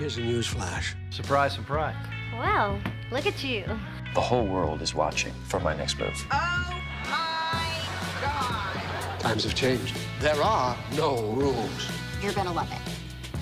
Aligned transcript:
Here's 0.00 0.16
a 0.16 0.22
news 0.22 0.46
flash. 0.46 0.96
Surprise, 1.10 1.52
surprise. 1.52 1.94
Well, 2.32 2.80
look 3.12 3.26
at 3.26 3.44
you. 3.44 3.66
The 4.14 4.20
whole 4.22 4.46
world 4.46 4.80
is 4.80 4.94
watching 4.94 5.34
for 5.44 5.60
my 5.60 5.76
next 5.76 5.98
move. 5.98 6.26
Oh 6.32 6.82
my 7.04 8.22
God! 8.22 9.20
Times 9.20 9.44
have 9.44 9.54
changed. 9.54 9.94
There 10.20 10.42
are 10.42 10.74
no 10.96 11.32
rules. 11.32 11.90
You're 12.22 12.32
gonna 12.32 12.50
love 12.50 12.72
it. 12.72 12.78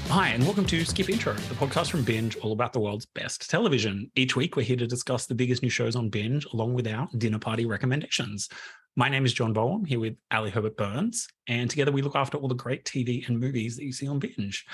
Hi, 0.08 0.30
and 0.30 0.42
welcome 0.42 0.64
to 0.64 0.84
Skip 0.84 1.08
Intro, 1.08 1.34
the 1.34 1.54
podcast 1.54 1.93
from 1.93 2.02
Binge, 2.02 2.36
all 2.39 2.50
about 2.50 2.72
the 2.72 2.80
world's 2.80 3.06
best 3.06 3.48
television. 3.48 4.11
Each 4.16 4.34
week, 4.34 4.56
we're 4.56 4.62
here 4.64 4.77
to 4.79 4.86
discuss 4.88 5.27
the 5.27 5.36
biggest 5.36 5.62
new 5.62 5.70
shows 5.70 5.95
on 5.95 6.09
Binge, 6.09 6.45
along 6.52 6.75
with 6.75 6.88
our 6.88 7.09
dinner 7.18 7.38
party 7.38 7.66
recommendations. 7.66 8.48
My 8.96 9.09
name 9.09 9.25
is 9.25 9.32
John 9.32 9.52
Bowen, 9.52 9.84
here 9.84 10.00
with 10.00 10.16
Ali 10.32 10.50
Herbert 10.50 10.77
Burns, 10.77 11.29
and 11.46 11.70
together 11.70 11.93
we 11.93 12.02
look 12.02 12.16
after 12.16 12.36
all 12.36 12.48
the 12.48 12.56
great 12.56 12.84
TV 12.84 13.25
and 13.29 13.38
movies 13.38 13.77
that 13.77 13.84
you 13.84 13.93
see 13.93 14.09
on 14.09 14.18
Binge. 14.18 14.66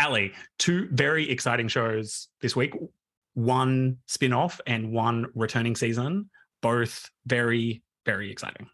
Ali, 0.00 0.32
two 0.58 0.88
very 0.90 1.30
exciting 1.30 1.68
shows 1.68 2.28
this 2.40 2.56
week 2.56 2.74
one 3.34 3.98
spin 4.06 4.32
off 4.32 4.60
and 4.66 4.92
one 4.92 5.26
returning 5.34 5.76
season, 5.76 6.28
both 6.62 7.08
very, 7.26 7.82
very 8.04 8.30
exciting. 8.30 8.68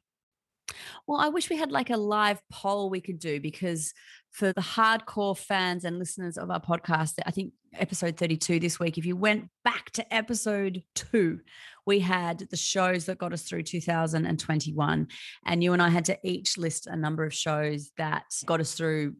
Well, 1.06 1.20
I 1.20 1.28
wish 1.28 1.50
we 1.50 1.56
had 1.56 1.70
like 1.70 1.90
a 1.90 1.96
live 1.96 2.40
poll 2.50 2.90
we 2.90 3.00
could 3.00 3.18
do 3.18 3.40
because 3.40 3.92
for 4.32 4.52
the 4.52 4.60
hardcore 4.60 5.36
fans 5.36 5.84
and 5.84 5.98
listeners 5.98 6.36
of 6.36 6.50
our 6.50 6.60
podcast, 6.60 7.14
I 7.24 7.30
think 7.30 7.52
episode 7.74 8.16
32 8.16 8.58
this 8.58 8.80
week, 8.80 8.98
if 8.98 9.06
you 9.06 9.16
went 9.16 9.48
back 9.64 9.90
to 9.92 10.14
episode 10.14 10.82
two, 10.94 11.40
we 11.86 12.00
had 12.00 12.46
the 12.50 12.56
shows 12.56 13.06
that 13.06 13.18
got 13.18 13.32
us 13.32 13.42
through 13.42 13.62
2021. 13.62 15.08
And 15.44 15.62
you 15.62 15.72
and 15.72 15.82
I 15.82 15.88
had 15.88 16.06
to 16.06 16.18
each 16.24 16.58
list 16.58 16.86
a 16.86 16.96
number 16.96 17.24
of 17.24 17.32
shows 17.32 17.92
that 17.96 18.24
got 18.44 18.60
us 18.60 18.74
through 18.74 19.14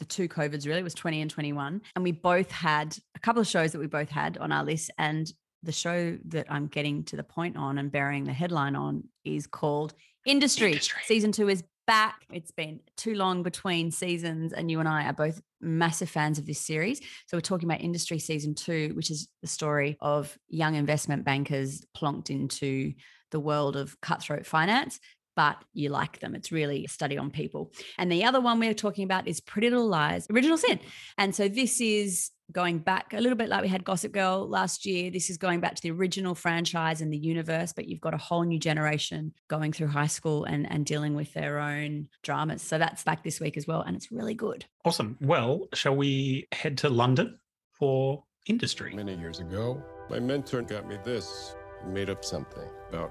the 0.00 0.04
two 0.04 0.28
COVIDs 0.28 0.66
really, 0.66 0.82
was 0.82 0.94
20 0.94 1.20
and 1.20 1.30
21. 1.30 1.80
And 1.94 2.02
we 2.02 2.10
both 2.10 2.50
had 2.50 2.96
a 3.14 3.20
couple 3.20 3.40
of 3.40 3.46
shows 3.46 3.70
that 3.70 3.78
we 3.78 3.86
both 3.86 4.08
had 4.08 4.36
on 4.38 4.50
our 4.50 4.64
list. 4.64 4.90
And 4.98 5.32
the 5.62 5.72
show 5.72 6.18
that 6.28 6.46
I'm 6.50 6.66
getting 6.66 7.04
to 7.04 7.16
the 7.16 7.22
point 7.22 7.56
on 7.56 7.78
and 7.78 7.92
bearing 7.92 8.24
the 8.24 8.32
headline 8.32 8.74
on 8.74 9.04
is 9.24 9.46
called 9.46 9.94
Industry. 10.26 10.72
Industry. 10.72 11.02
Season 11.04 11.30
two 11.30 11.48
is 11.48 11.62
back. 11.86 12.22
It's 12.32 12.50
been 12.50 12.80
too 12.96 13.14
long 13.14 13.42
between 13.42 13.90
seasons, 13.90 14.52
and 14.52 14.70
you 14.70 14.80
and 14.80 14.88
I 14.88 15.04
are 15.04 15.12
both 15.12 15.40
massive 15.60 16.08
fans 16.08 16.38
of 16.38 16.46
this 16.46 16.60
series. 16.60 17.00
So 17.26 17.36
we're 17.36 17.42
talking 17.42 17.68
about 17.68 17.82
Industry 17.82 18.18
season 18.18 18.54
two, 18.54 18.92
which 18.94 19.10
is 19.10 19.28
the 19.42 19.48
story 19.48 19.96
of 20.00 20.36
young 20.48 20.74
investment 20.74 21.24
bankers 21.24 21.84
plonked 21.96 22.30
into 22.30 22.94
the 23.30 23.40
world 23.40 23.76
of 23.76 24.00
cutthroat 24.00 24.46
finance. 24.46 24.98
But 25.40 25.56
you 25.72 25.88
like 25.88 26.20
them. 26.20 26.34
It's 26.34 26.52
really 26.52 26.84
a 26.84 26.88
study 26.90 27.16
on 27.16 27.30
people. 27.30 27.72
And 27.96 28.12
the 28.12 28.24
other 28.26 28.42
one 28.42 28.60
we're 28.60 28.74
talking 28.74 29.04
about 29.04 29.26
is 29.26 29.40
Pretty 29.40 29.70
Little 29.70 29.88
Liars, 29.88 30.26
Original 30.30 30.58
Sin. 30.58 30.78
And 31.16 31.34
so 31.34 31.48
this 31.48 31.80
is 31.80 32.30
going 32.52 32.80
back 32.80 33.14
a 33.14 33.20
little 33.22 33.38
bit 33.38 33.48
like 33.48 33.62
we 33.62 33.68
had 33.68 33.82
Gossip 33.82 34.12
Girl 34.12 34.46
last 34.46 34.84
year. 34.84 35.10
This 35.10 35.30
is 35.30 35.38
going 35.38 35.60
back 35.60 35.76
to 35.76 35.82
the 35.82 35.92
original 35.92 36.34
franchise 36.34 37.00
and 37.00 37.10
the 37.10 37.16
universe, 37.16 37.72
but 37.72 37.88
you've 37.88 38.02
got 38.02 38.12
a 38.12 38.18
whole 38.18 38.42
new 38.42 38.58
generation 38.58 39.32
going 39.48 39.72
through 39.72 39.86
high 39.86 40.08
school 40.08 40.44
and, 40.44 40.70
and 40.70 40.84
dealing 40.84 41.14
with 41.14 41.32
their 41.32 41.58
own 41.58 42.08
dramas. 42.22 42.60
So 42.60 42.76
that's 42.76 43.02
back 43.02 43.24
this 43.24 43.40
week 43.40 43.56
as 43.56 43.66
well. 43.66 43.80
And 43.80 43.96
it's 43.96 44.12
really 44.12 44.34
good. 44.34 44.66
Awesome. 44.84 45.16
Well, 45.22 45.68
shall 45.72 45.96
we 45.96 46.48
head 46.52 46.76
to 46.78 46.90
London 46.90 47.38
for 47.72 48.24
industry? 48.46 48.92
Many 48.94 49.16
years 49.16 49.40
ago, 49.40 49.82
my 50.10 50.20
mentor 50.20 50.60
got 50.60 50.86
me 50.86 50.98
this. 51.02 51.54
Made 51.86 52.10
up 52.10 52.26
something 52.26 52.68
about 52.90 53.10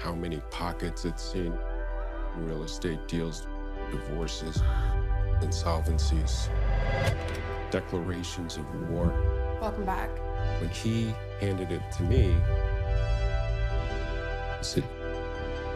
how 0.00 0.14
many 0.14 0.40
pockets 0.50 1.04
it's 1.04 1.22
seen 1.22 1.52
real 2.36 2.64
estate 2.64 3.06
deals, 3.06 3.46
divorces, 3.90 4.62
insolvencies, 5.42 6.48
declarations 7.70 8.56
of 8.56 8.88
war. 8.88 9.12
Welcome 9.60 9.84
back. 9.84 10.08
When 10.58 10.70
he 10.70 11.14
handed 11.38 11.70
it 11.70 11.82
to 11.98 12.02
me, 12.04 12.34
he 14.58 14.64
said, 14.64 14.84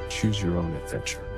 choose 0.09 0.43
your 0.43 0.57
own 0.57 0.75
adventure. 0.75 1.34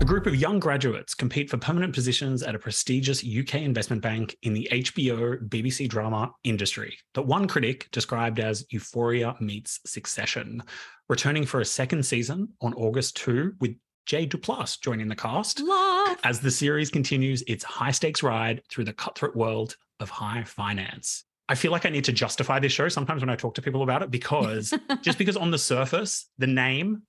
A 0.00 0.04
group 0.04 0.26
of 0.26 0.36
young 0.36 0.60
graduates 0.60 1.12
compete 1.12 1.50
for 1.50 1.56
permanent 1.56 1.92
positions 1.92 2.44
at 2.44 2.54
a 2.54 2.58
prestigious 2.58 3.24
UK 3.24 3.56
investment 3.56 4.00
bank 4.00 4.36
in 4.42 4.54
the 4.54 4.68
HBO 4.70 5.48
BBC 5.48 5.88
drama 5.88 6.32
industry 6.44 6.96
that 7.14 7.22
one 7.22 7.48
critic 7.48 7.88
described 7.90 8.38
as 8.38 8.64
Euphoria 8.70 9.34
meets 9.40 9.80
Succession. 9.86 10.62
Returning 11.08 11.44
for 11.44 11.60
a 11.60 11.64
second 11.64 12.04
season 12.04 12.48
on 12.60 12.74
August 12.74 13.16
2 13.16 13.54
with 13.60 13.74
Jay 14.06 14.24
Duplass 14.24 14.80
joining 14.80 15.08
the 15.08 15.16
cast 15.16 15.60
Love. 15.60 16.18
as 16.22 16.38
the 16.38 16.50
series 16.50 16.90
continues 16.90 17.42
its 17.48 17.64
high 17.64 17.90
stakes 17.90 18.22
ride 18.22 18.62
through 18.70 18.84
the 18.84 18.92
cutthroat 18.92 19.34
world 19.34 19.76
of 19.98 20.10
high 20.10 20.44
finance. 20.44 21.24
I 21.48 21.56
feel 21.56 21.72
like 21.72 21.86
I 21.86 21.90
need 21.90 22.04
to 22.04 22.12
justify 22.12 22.60
this 22.60 22.72
show 22.72 22.88
sometimes 22.88 23.20
when 23.20 23.30
I 23.30 23.36
talk 23.36 23.54
to 23.54 23.62
people 23.62 23.82
about 23.82 24.02
it 24.02 24.10
because 24.12 24.72
just 25.02 25.18
because 25.18 25.36
on 25.36 25.50
the 25.50 25.58
surface, 25.58 26.28
the 26.38 26.46
name 26.46 27.02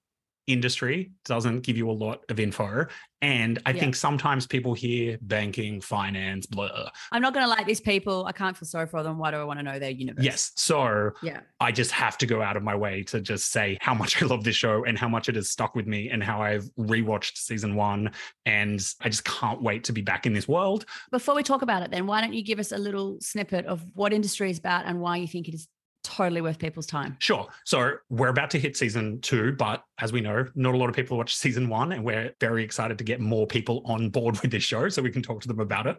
industry 0.52 1.12
doesn't 1.26 1.62
give 1.62 1.78
you 1.78 1.90
a 1.90 1.94
lot 1.94 2.24
of 2.30 2.40
info. 2.40 2.86
And 3.22 3.60
I 3.66 3.72
Yeah. 3.72 3.82
think 3.82 3.96
sometimes 3.96 4.48
people 4.48 4.74
hear 4.74 5.18
banking, 5.22 5.82
finance, 5.82 6.46
blah. 6.46 6.90
I'm 7.12 7.22
not 7.22 7.34
going 7.34 7.44
to 7.46 7.50
like 7.50 7.68
these 7.68 7.82
people. 7.82 8.26
I 8.26 8.32
can't 8.32 8.56
feel 8.56 8.66
sorry 8.68 8.88
for 8.88 9.04
them. 9.04 9.18
Why 9.18 9.30
do 9.32 9.38
I 9.38 9.44
want 9.44 9.60
to 9.60 9.64
know 9.64 9.78
their 9.78 9.90
universe? 9.92 10.24
Yes. 10.24 10.52
So 10.56 11.12
Yeah. 11.22 11.42
I 11.60 11.72
just 11.72 11.92
have 11.92 12.18
to 12.20 12.26
go 12.26 12.42
out 12.42 12.56
of 12.56 12.64
my 12.64 12.76
way 12.76 13.04
to 13.04 13.20
just 13.20 13.52
say 13.52 13.78
how 13.82 13.94
much 13.94 14.22
I 14.22 14.26
love 14.26 14.44
this 14.44 14.56
show 14.56 14.86
and 14.86 14.98
how 14.98 15.10
much 15.10 15.28
it 15.30 15.36
has 15.36 15.50
stuck 15.50 15.76
with 15.76 15.86
me 15.86 16.10
and 16.10 16.24
how 16.24 16.42
I've 16.42 16.64
rewatched 16.80 17.38
season 17.38 17.76
one. 17.76 18.12
And 18.46 18.82
I 19.02 19.10
just 19.10 19.26
can't 19.26 19.62
wait 19.62 19.84
to 19.86 19.94
be 19.94 20.02
back 20.02 20.26
in 20.26 20.34
this 20.34 20.48
world. 20.48 20.86
Before 21.12 21.36
we 21.36 21.44
talk 21.44 21.62
about 21.62 21.84
it, 21.84 21.92
then, 21.92 22.08
why 22.08 22.22
don't 22.22 22.34
you 22.34 22.44
give 22.44 22.58
us 22.60 22.72
a 22.72 22.78
little 22.78 23.18
snippet 23.20 23.66
of 23.66 23.84
what 23.94 24.14
industry 24.14 24.50
is 24.50 24.58
about 24.60 24.86
and 24.86 25.02
why 25.02 25.18
you 25.18 25.28
think 25.28 25.48
it 25.50 25.54
is 25.54 25.68
totally 26.06 26.42
worth 26.42 26.58
people's 26.58 26.86
time? 26.88 27.18
Sure. 27.20 27.48
So 27.66 27.96
we're 28.10 28.30
about 28.30 28.50
to 28.52 28.60
hit 28.60 28.78
season 28.78 29.20
two, 29.22 29.52
but 29.54 29.84
as 30.02 30.12
we 30.14 30.22
know, 30.22 30.46
not 30.56 30.74
a 30.74 30.78
lot 30.78 30.90
of 30.90 30.96
people 30.96 31.18
watch 31.18 31.36
season 31.36 31.70
one, 31.70 31.92
and 31.92 32.04
we're 32.04 32.32
very 32.40 32.64
excited 32.64 32.98
to 32.98 33.04
get 33.04 33.20
more 33.20 33.46
people 33.46 33.82
on 33.86 34.10
board 34.10 34.40
with 34.42 34.52
this 34.52 34.64
show 34.64 34.90
so 34.90 35.02
we 35.02 35.12
can 35.12 35.22
talk 35.22 35.42
to 35.42 35.48
them 35.48 35.60
about 35.60 35.88
it. 35.88 35.98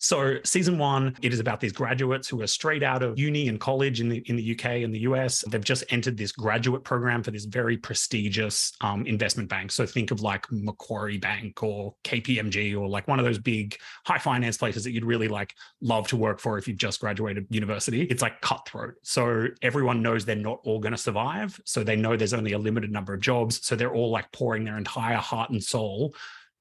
So 0.00 0.36
season 0.44 0.78
one, 0.78 1.16
it 1.22 1.32
is 1.32 1.40
about 1.40 1.60
these 1.60 1.72
graduates 1.72 2.28
who 2.28 2.42
are 2.42 2.46
straight 2.46 2.82
out 2.82 3.02
of 3.02 3.18
uni 3.18 3.48
and 3.48 3.60
college 3.60 4.00
in 4.00 4.08
the 4.08 4.18
in 4.26 4.36
the 4.36 4.52
UK 4.52 4.82
and 4.82 4.94
the 4.94 5.00
US. 5.00 5.44
They've 5.48 5.62
just 5.62 5.84
entered 5.90 6.16
this 6.16 6.32
graduate 6.32 6.84
program 6.84 7.22
for 7.22 7.30
this 7.30 7.44
very 7.44 7.76
prestigious 7.76 8.72
um, 8.80 9.06
investment 9.06 9.48
bank. 9.48 9.72
So 9.72 9.86
think 9.86 10.10
of 10.10 10.20
like 10.20 10.46
Macquarie 10.50 11.18
Bank 11.18 11.62
or 11.62 11.94
KPMG 12.04 12.78
or 12.78 12.88
like 12.88 13.08
one 13.08 13.18
of 13.18 13.24
those 13.24 13.38
big 13.38 13.76
high 14.04 14.18
finance 14.18 14.56
places 14.56 14.84
that 14.84 14.92
you'd 14.92 15.04
really 15.04 15.28
like 15.28 15.54
love 15.80 16.08
to 16.08 16.16
work 16.16 16.40
for 16.40 16.58
if 16.58 16.66
you've 16.66 16.78
just 16.78 17.00
graduated 17.00 17.46
university. 17.50 18.02
It's 18.02 18.22
like 18.22 18.40
cutthroat. 18.40 18.94
So 19.02 19.46
everyone 19.62 20.02
knows 20.02 20.24
they're 20.24 20.36
not 20.36 20.60
all 20.64 20.80
going 20.80 20.92
to 20.92 20.98
survive. 20.98 21.60
So 21.64 21.84
they 21.84 21.96
know 21.96 22.16
there's 22.16 22.34
only 22.34 22.52
a 22.52 22.58
limited 22.58 22.90
number 22.90 23.14
of 23.14 23.20
jobs. 23.20 23.35
So 23.52 23.76
they're 23.76 23.94
all 23.94 24.10
like 24.10 24.30
pouring 24.32 24.64
their 24.64 24.78
entire 24.78 25.16
heart 25.16 25.50
and 25.50 25.62
soul 25.62 26.14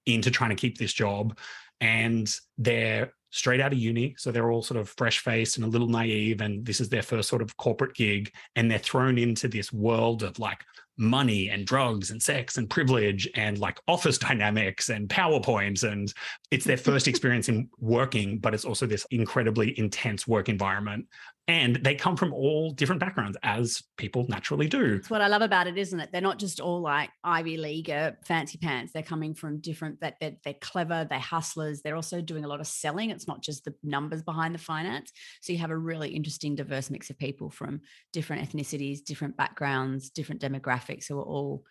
into 0.06 0.31
trying 0.31 0.52
to 0.52 0.56
keep 0.56 0.78
this 0.78 0.94
job. 0.94 1.38
And 1.81 2.34
they're 2.58 3.12
straight 3.31 3.59
out 3.59 3.74
of 3.74 3.80
uni. 3.80 4.16
So 4.18 4.31
they're 4.31 4.52
all 4.52 4.62
sort 4.62 4.80
of 4.80 4.90
fresh 4.90 5.19
faced 5.19 5.58
and 5.58 5.66
a 5.66 5.69
little 5.69 5.90
naive. 5.90 6.41
And 6.41 6.66
this 6.66 6.80
is 6.80 6.90
their 6.90 7.02
first 7.02 7.28
sort 7.28 7.41
of 7.41 7.58
corporate 7.58 7.94
gig. 7.94 8.31
And 8.56 8.69
they're 8.69 8.80
thrown 8.80 9.18
into 9.18 9.47
this 9.47 9.74
world 9.74 10.24
of 10.24 10.40
like 10.40 10.64
money 10.98 11.50
and 11.50 11.66
drugs 11.66 12.12
and 12.12 12.22
sex 12.22 12.58
and 12.58 12.70
privilege 12.70 13.30
and 13.36 13.58
like 13.60 13.80
office 13.88 14.18
dynamics 14.20 14.90
and 14.90 15.10
PowerPoints. 15.10 15.84
And 15.90 16.14
it's 16.52 16.66
their 16.66 16.78
first 16.86 17.08
experience 17.08 17.50
in 17.50 17.70
working, 17.80 18.40
but 18.40 18.54
it's 18.54 18.66
also 18.66 18.86
this 18.86 19.06
incredibly 19.12 19.78
intense 19.78 20.28
work 20.28 20.50
environment. 20.50 21.08
And 21.48 21.76
they 21.76 21.94
come 21.94 22.18
from 22.18 22.34
all 22.34 22.72
different 22.72 23.00
backgrounds, 23.00 23.38
as 23.44 23.84
people 23.98 24.26
naturally 24.28 24.68
do. 24.68 24.96
That's 24.96 25.12
what 25.12 25.22
I 25.22 25.28
love 25.28 25.44
about 25.44 25.68
it, 25.68 25.78
isn't 25.78 26.00
it? 26.00 26.10
They're 26.12 26.20
not 26.20 26.40
just 26.40 26.60
all 26.60 26.82
like 26.82 27.12
Ivy 27.24 27.58
League 27.58 27.90
uh, 27.92 28.14
fancy 28.26 28.58
pants. 28.58 28.94
They're 28.94 29.04
coming 29.04 29.36
from 29.36 29.60
different. 29.60 30.02
That 30.02 30.16
they're, 30.20 30.38
they're 30.44 30.56
clever. 30.56 31.06
They're 31.08 31.20
hustlers. 31.20 31.84
They're 31.84 31.96
also 31.96 32.20
doing 32.20 32.46
a 32.46 32.48
lot 32.48 32.62
of 32.62 32.68
selling. 32.68 33.12
It's 33.12 33.28
not 33.28 33.44
just 33.44 33.64
the 33.64 33.76
numbers 33.84 34.24
behind 34.24 34.56
the 34.56 34.59
finance. 34.59 35.12
So 35.41 35.53
you 35.53 35.59
have 35.59 35.70
a 35.70 35.78
really 35.78 36.09
interesting, 36.09 36.56
diverse 36.56 36.90
mix 36.90 37.12
of 37.12 37.20
people 37.20 37.52
from 37.52 37.82
different 38.12 38.50
ethnicities, 38.50 39.03
different 39.03 39.38
backgrounds, 39.38 40.09
different 40.09 40.41
demographics 40.41 40.84
who 41.08 41.20
are 41.20 41.23
all 41.23 41.64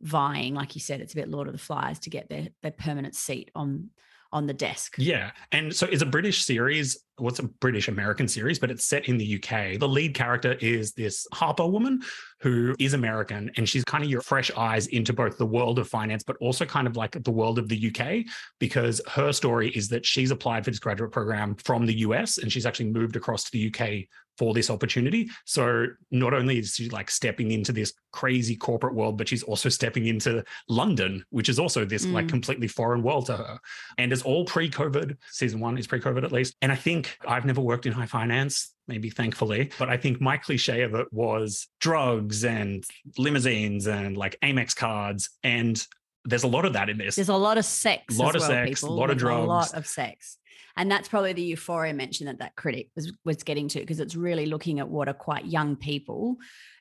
vying, 0.00 0.54
like 0.54 0.74
you 0.74 0.80
said. 0.80 1.00
It's 1.00 1.12
a 1.12 1.16
bit 1.16 1.28
Lord 1.28 1.46
of 1.46 1.52
the 1.52 1.58
Flies 1.58 1.98
to 2.00 2.10
get 2.10 2.28
their 2.28 2.48
their 2.62 2.72
permanent 2.72 3.14
seat 3.14 3.50
on 3.54 3.90
on 4.32 4.46
the 4.46 4.54
desk. 4.54 4.94
Yeah. 4.98 5.32
And 5.52 5.74
so 5.74 5.86
it's 5.86 6.02
a 6.02 6.06
British 6.06 6.44
series. 6.44 6.98
What's 7.18 7.38
a 7.38 7.44
British 7.44 7.88
American 7.88 8.26
series, 8.26 8.58
but 8.58 8.70
it's 8.70 8.84
set 8.84 9.08
in 9.08 9.18
the 9.18 9.36
UK. 9.36 9.78
The 9.78 9.88
lead 9.88 10.14
character 10.14 10.52
is 10.60 10.92
this 10.92 11.26
Harper 11.32 11.66
woman 11.66 12.00
who 12.40 12.74
is 12.78 12.94
American, 12.94 13.50
and 13.56 13.68
she's 13.68 13.84
kind 13.84 14.02
of 14.02 14.10
your 14.10 14.22
fresh 14.22 14.50
eyes 14.56 14.86
into 14.88 15.12
both 15.12 15.38
the 15.38 15.46
world 15.46 15.78
of 15.78 15.88
finance, 15.88 16.24
but 16.24 16.36
also 16.40 16.64
kind 16.64 16.86
of 16.86 16.96
like 16.96 17.22
the 17.22 17.30
world 17.30 17.58
of 17.58 17.68
the 17.68 17.92
UK, 17.94 18.24
because 18.58 19.00
her 19.08 19.32
story 19.32 19.70
is 19.70 19.88
that 19.88 20.04
she's 20.04 20.30
applied 20.30 20.64
for 20.64 20.70
this 20.70 20.80
graduate 20.80 21.12
program 21.12 21.54
from 21.56 21.86
the 21.86 21.98
US 22.00 22.38
and 22.38 22.50
she's 22.50 22.66
actually 22.66 22.90
moved 22.90 23.14
across 23.16 23.44
to 23.44 23.50
the 23.52 23.66
UK 23.68 24.08
for 24.38 24.54
this 24.54 24.70
opportunity. 24.70 25.28
So 25.44 25.86
not 26.10 26.32
only 26.32 26.58
is 26.58 26.74
she 26.74 26.88
like 26.88 27.10
stepping 27.10 27.50
into 27.50 27.70
this 27.70 27.92
crazy 28.12 28.56
corporate 28.56 28.94
world, 28.94 29.18
but 29.18 29.28
she's 29.28 29.42
also 29.42 29.68
stepping 29.68 30.06
into 30.06 30.42
London, 30.70 31.22
which 31.28 31.50
is 31.50 31.58
also 31.58 31.84
this 31.84 32.06
like 32.06 32.26
Mm. 32.26 32.30
completely 32.30 32.66
foreign 32.66 33.02
world 33.02 33.26
to 33.26 33.36
her. 33.36 33.58
And 33.98 34.10
it's 34.12 34.22
all 34.22 34.46
pre-COVID. 34.46 35.16
Season 35.30 35.60
one 35.60 35.76
is 35.76 35.86
pre-COVID 35.86 36.24
at 36.24 36.32
least. 36.32 36.56
And 36.62 36.72
I 36.72 36.76
think 36.76 37.01
I've 37.26 37.44
never 37.44 37.60
worked 37.60 37.86
in 37.86 37.92
high 37.92 38.06
finance, 38.06 38.72
maybe 38.88 39.10
thankfully, 39.10 39.70
but 39.78 39.88
I 39.88 39.96
think 39.96 40.20
my 40.20 40.36
cliche 40.36 40.82
of 40.82 40.94
it 40.94 41.06
was 41.12 41.68
drugs 41.80 42.44
and 42.44 42.84
limousines 43.18 43.86
and 43.86 44.16
like 44.16 44.36
Amex 44.42 44.74
cards. 44.74 45.30
And 45.42 45.84
there's 46.24 46.44
a 46.44 46.48
lot 46.48 46.64
of 46.64 46.74
that 46.74 46.88
in 46.88 46.98
this. 46.98 47.16
There's 47.16 47.28
a 47.28 47.34
lot 47.36 47.58
of 47.58 47.64
sex. 47.64 48.16
A 48.18 48.22
Lot 48.22 48.36
of 48.36 48.40
well, 48.40 48.50
sex, 48.50 48.80
people. 48.80 48.96
lot 48.96 49.10
of 49.10 49.18
There's 49.18 49.22
A 49.30 49.34
drugs. 49.34 49.48
lot 49.48 49.74
of 49.74 49.86
sex. 49.86 50.38
And 50.76 50.90
that's 50.90 51.08
probably 51.08 51.32
the 51.34 51.42
euphoria 51.42 51.92
mention 51.92 52.26
that 52.26 52.38
that 52.38 52.56
critic 52.56 52.88
was, 52.96 53.12
was 53.24 53.42
getting 53.42 53.68
to, 53.68 53.80
because 53.80 54.00
it's 54.00 54.16
really 54.16 54.46
looking 54.46 54.80
at 54.80 54.88
what 54.88 55.08
are 55.08 55.14
quite 55.14 55.44
young 55.44 55.76
people 55.76 56.36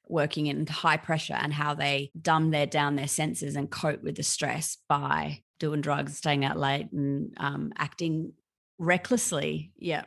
working 0.08 0.48
in 0.48 0.66
high 0.68 0.98
pressure 0.98 1.38
and 1.40 1.54
how 1.54 1.74
they 1.74 2.12
dumb 2.22 2.52
their 2.52 2.66
down 2.66 2.96
their 2.96 3.08
senses 3.08 3.56
and 3.56 3.70
cope 3.70 4.02
with 4.04 4.16
the 4.16 4.24
stress 4.24 4.78
by 4.88 5.42
doing 5.60 5.82
drugs, 5.82 6.18
staying 6.18 6.44
out 6.46 6.58
late, 6.58 6.92
and 6.92 7.34
um, 7.38 7.72
acting 7.78 8.34
recklessly. 8.82 9.72
Yeah. 9.78 10.04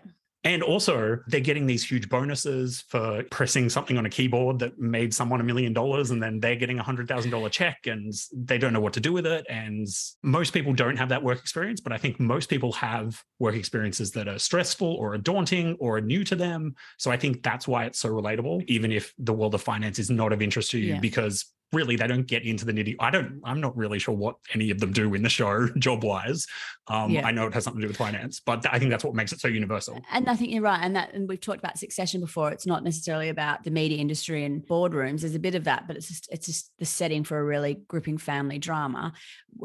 And 0.46 0.62
also, 0.62 1.20
they're 1.28 1.40
getting 1.40 1.66
these 1.66 1.82
huge 1.82 2.10
bonuses 2.10 2.84
for 2.88 3.22
pressing 3.30 3.70
something 3.70 3.96
on 3.96 4.04
a 4.04 4.10
keyboard 4.10 4.58
that 4.58 4.78
made 4.78 5.14
someone 5.14 5.40
a 5.40 5.44
million 5.44 5.72
dollars, 5.72 6.10
and 6.10 6.22
then 6.22 6.38
they're 6.38 6.54
getting 6.54 6.78
a 6.78 6.82
hundred 6.82 7.08
thousand 7.08 7.30
dollar 7.30 7.48
check, 7.48 7.78
and 7.86 8.12
they 8.30 8.58
don't 8.58 8.74
know 8.74 8.80
what 8.80 8.92
to 8.92 9.00
do 9.00 9.10
with 9.14 9.24
it. 9.24 9.46
And 9.48 9.88
most 10.22 10.52
people 10.52 10.74
don't 10.74 10.98
have 10.98 11.08
that 11.08 11.22
work 11.22 11.38
experience, 11.38 11.80
but 11.80 11.94
I 11.94 11.96
think 11.96 12.20
most 12.20 12.50
people 12.50 12.72
have 12.72 13.22
work 13.38 13.54
experiences 13.54 14.10
that 14.12 14.28
are 14.28 14.38
stressful 14.38 14.86
or 14.96 15.14
are 15.14 15.18
daunting 15.18 15.78
or 15.80 15.96
are 15.96 16.02
new 16.02 16.24
to 16.24 16.36
them. 16.36 16.74
So 16.98 17.10
I 17.10 17.16
think 17.16 17.42
that's 17.42 17.66
why 17.66 17.86
it's 17.86 18.00
so 18.00 18.10
relatable, 18.10 18.64
even 18.68 18.92
if 18.92 19.14
the 19.16 19.32
world 19.32 19.54
of 19.54 19.62
finance 19.62 19.98
is 19.98 20.10
not 20.10 20.30
of 20.30 20.42
interest 20.42 20.72
to 20.72 20.78
you, 20.78 20.94
Yeah. 20.94 21.00
because 21.00 21.46
really 21.74 21.96
they 21.96 22.06
don't 22.06 22.26
get 22.26 22.44
into 22.44 22.64
the 22.64 22.72
nitty. 22.72 22.96
I 23.00 23.10
don't. 23.10 23.40
I'm 23.44 23.60
not 23.60 23.76
really 23.76 23.98
sure 23.98 24.14
what 24.14 24.36
any 24.54 24.70
of 24.70 24.78
them 24.80 24.92
do 24.92 25.12
in 25.14 25.22
the 25.22 25.28
show, 25.28 25.68
job 25.78 26.04
wise. 26.04 26.46
Um, 26.88 27.10
Yeah. 27.10 27.26
I 27.26 27.32
know 27.32 27.46
it 27.46 27.54
has 27.54 27.64
something 27.64 27.80
to 27.80 27.86
do 27.86 27.88
with 27.88 27.96
finance, 27.96 28.40
but 28.40 28.64
I 28.70 28.78
think 28.78 28.90
that's 28.90 29.04
what 29.04 29.14
makes 29.14 29.32
it 29.32 29.40
so 29.40 29.48
universal. 29.48 30.00
And 30.12 30.28
I 30.28 30.36
think 30.36 30.50
you're 30.50 30.62
right. 30.62 30.80
And 30.82 30.94
that, 30.96 31.14
and 31.14 31.28
we've 31.28 31.40
talked 31.40 31.58
about 31.58 31.78
succession 31.78 32.20
before. 32.20 32.50
It's 32.50 32.66
not 32.66 32.84
necessarily 32.84 33.28
about 33.28 33.64
the 33.64 33.70
media 33.70 33.98
industry 33.98 34.44
and 34.44 34.62
boardrooms. 34.62 35.20
There's 35.20 35.34
a 35.34 35.38
bit 35.38 35.54
of 35.54 35.64
that, 35.64 35.86
but 35.86 35.96
it's 35.96 36.08
just, 36.08 36.28
it's 36.30 36.46
just 36.46 36.70
the 36.78 36.84
setting 36.84 37.24
for 37.24 37.38
a 37.38 37.44
really 37.44 37.74
gripping 37.88 38.18
family 38.18 38.58
drama. 38.58 39.12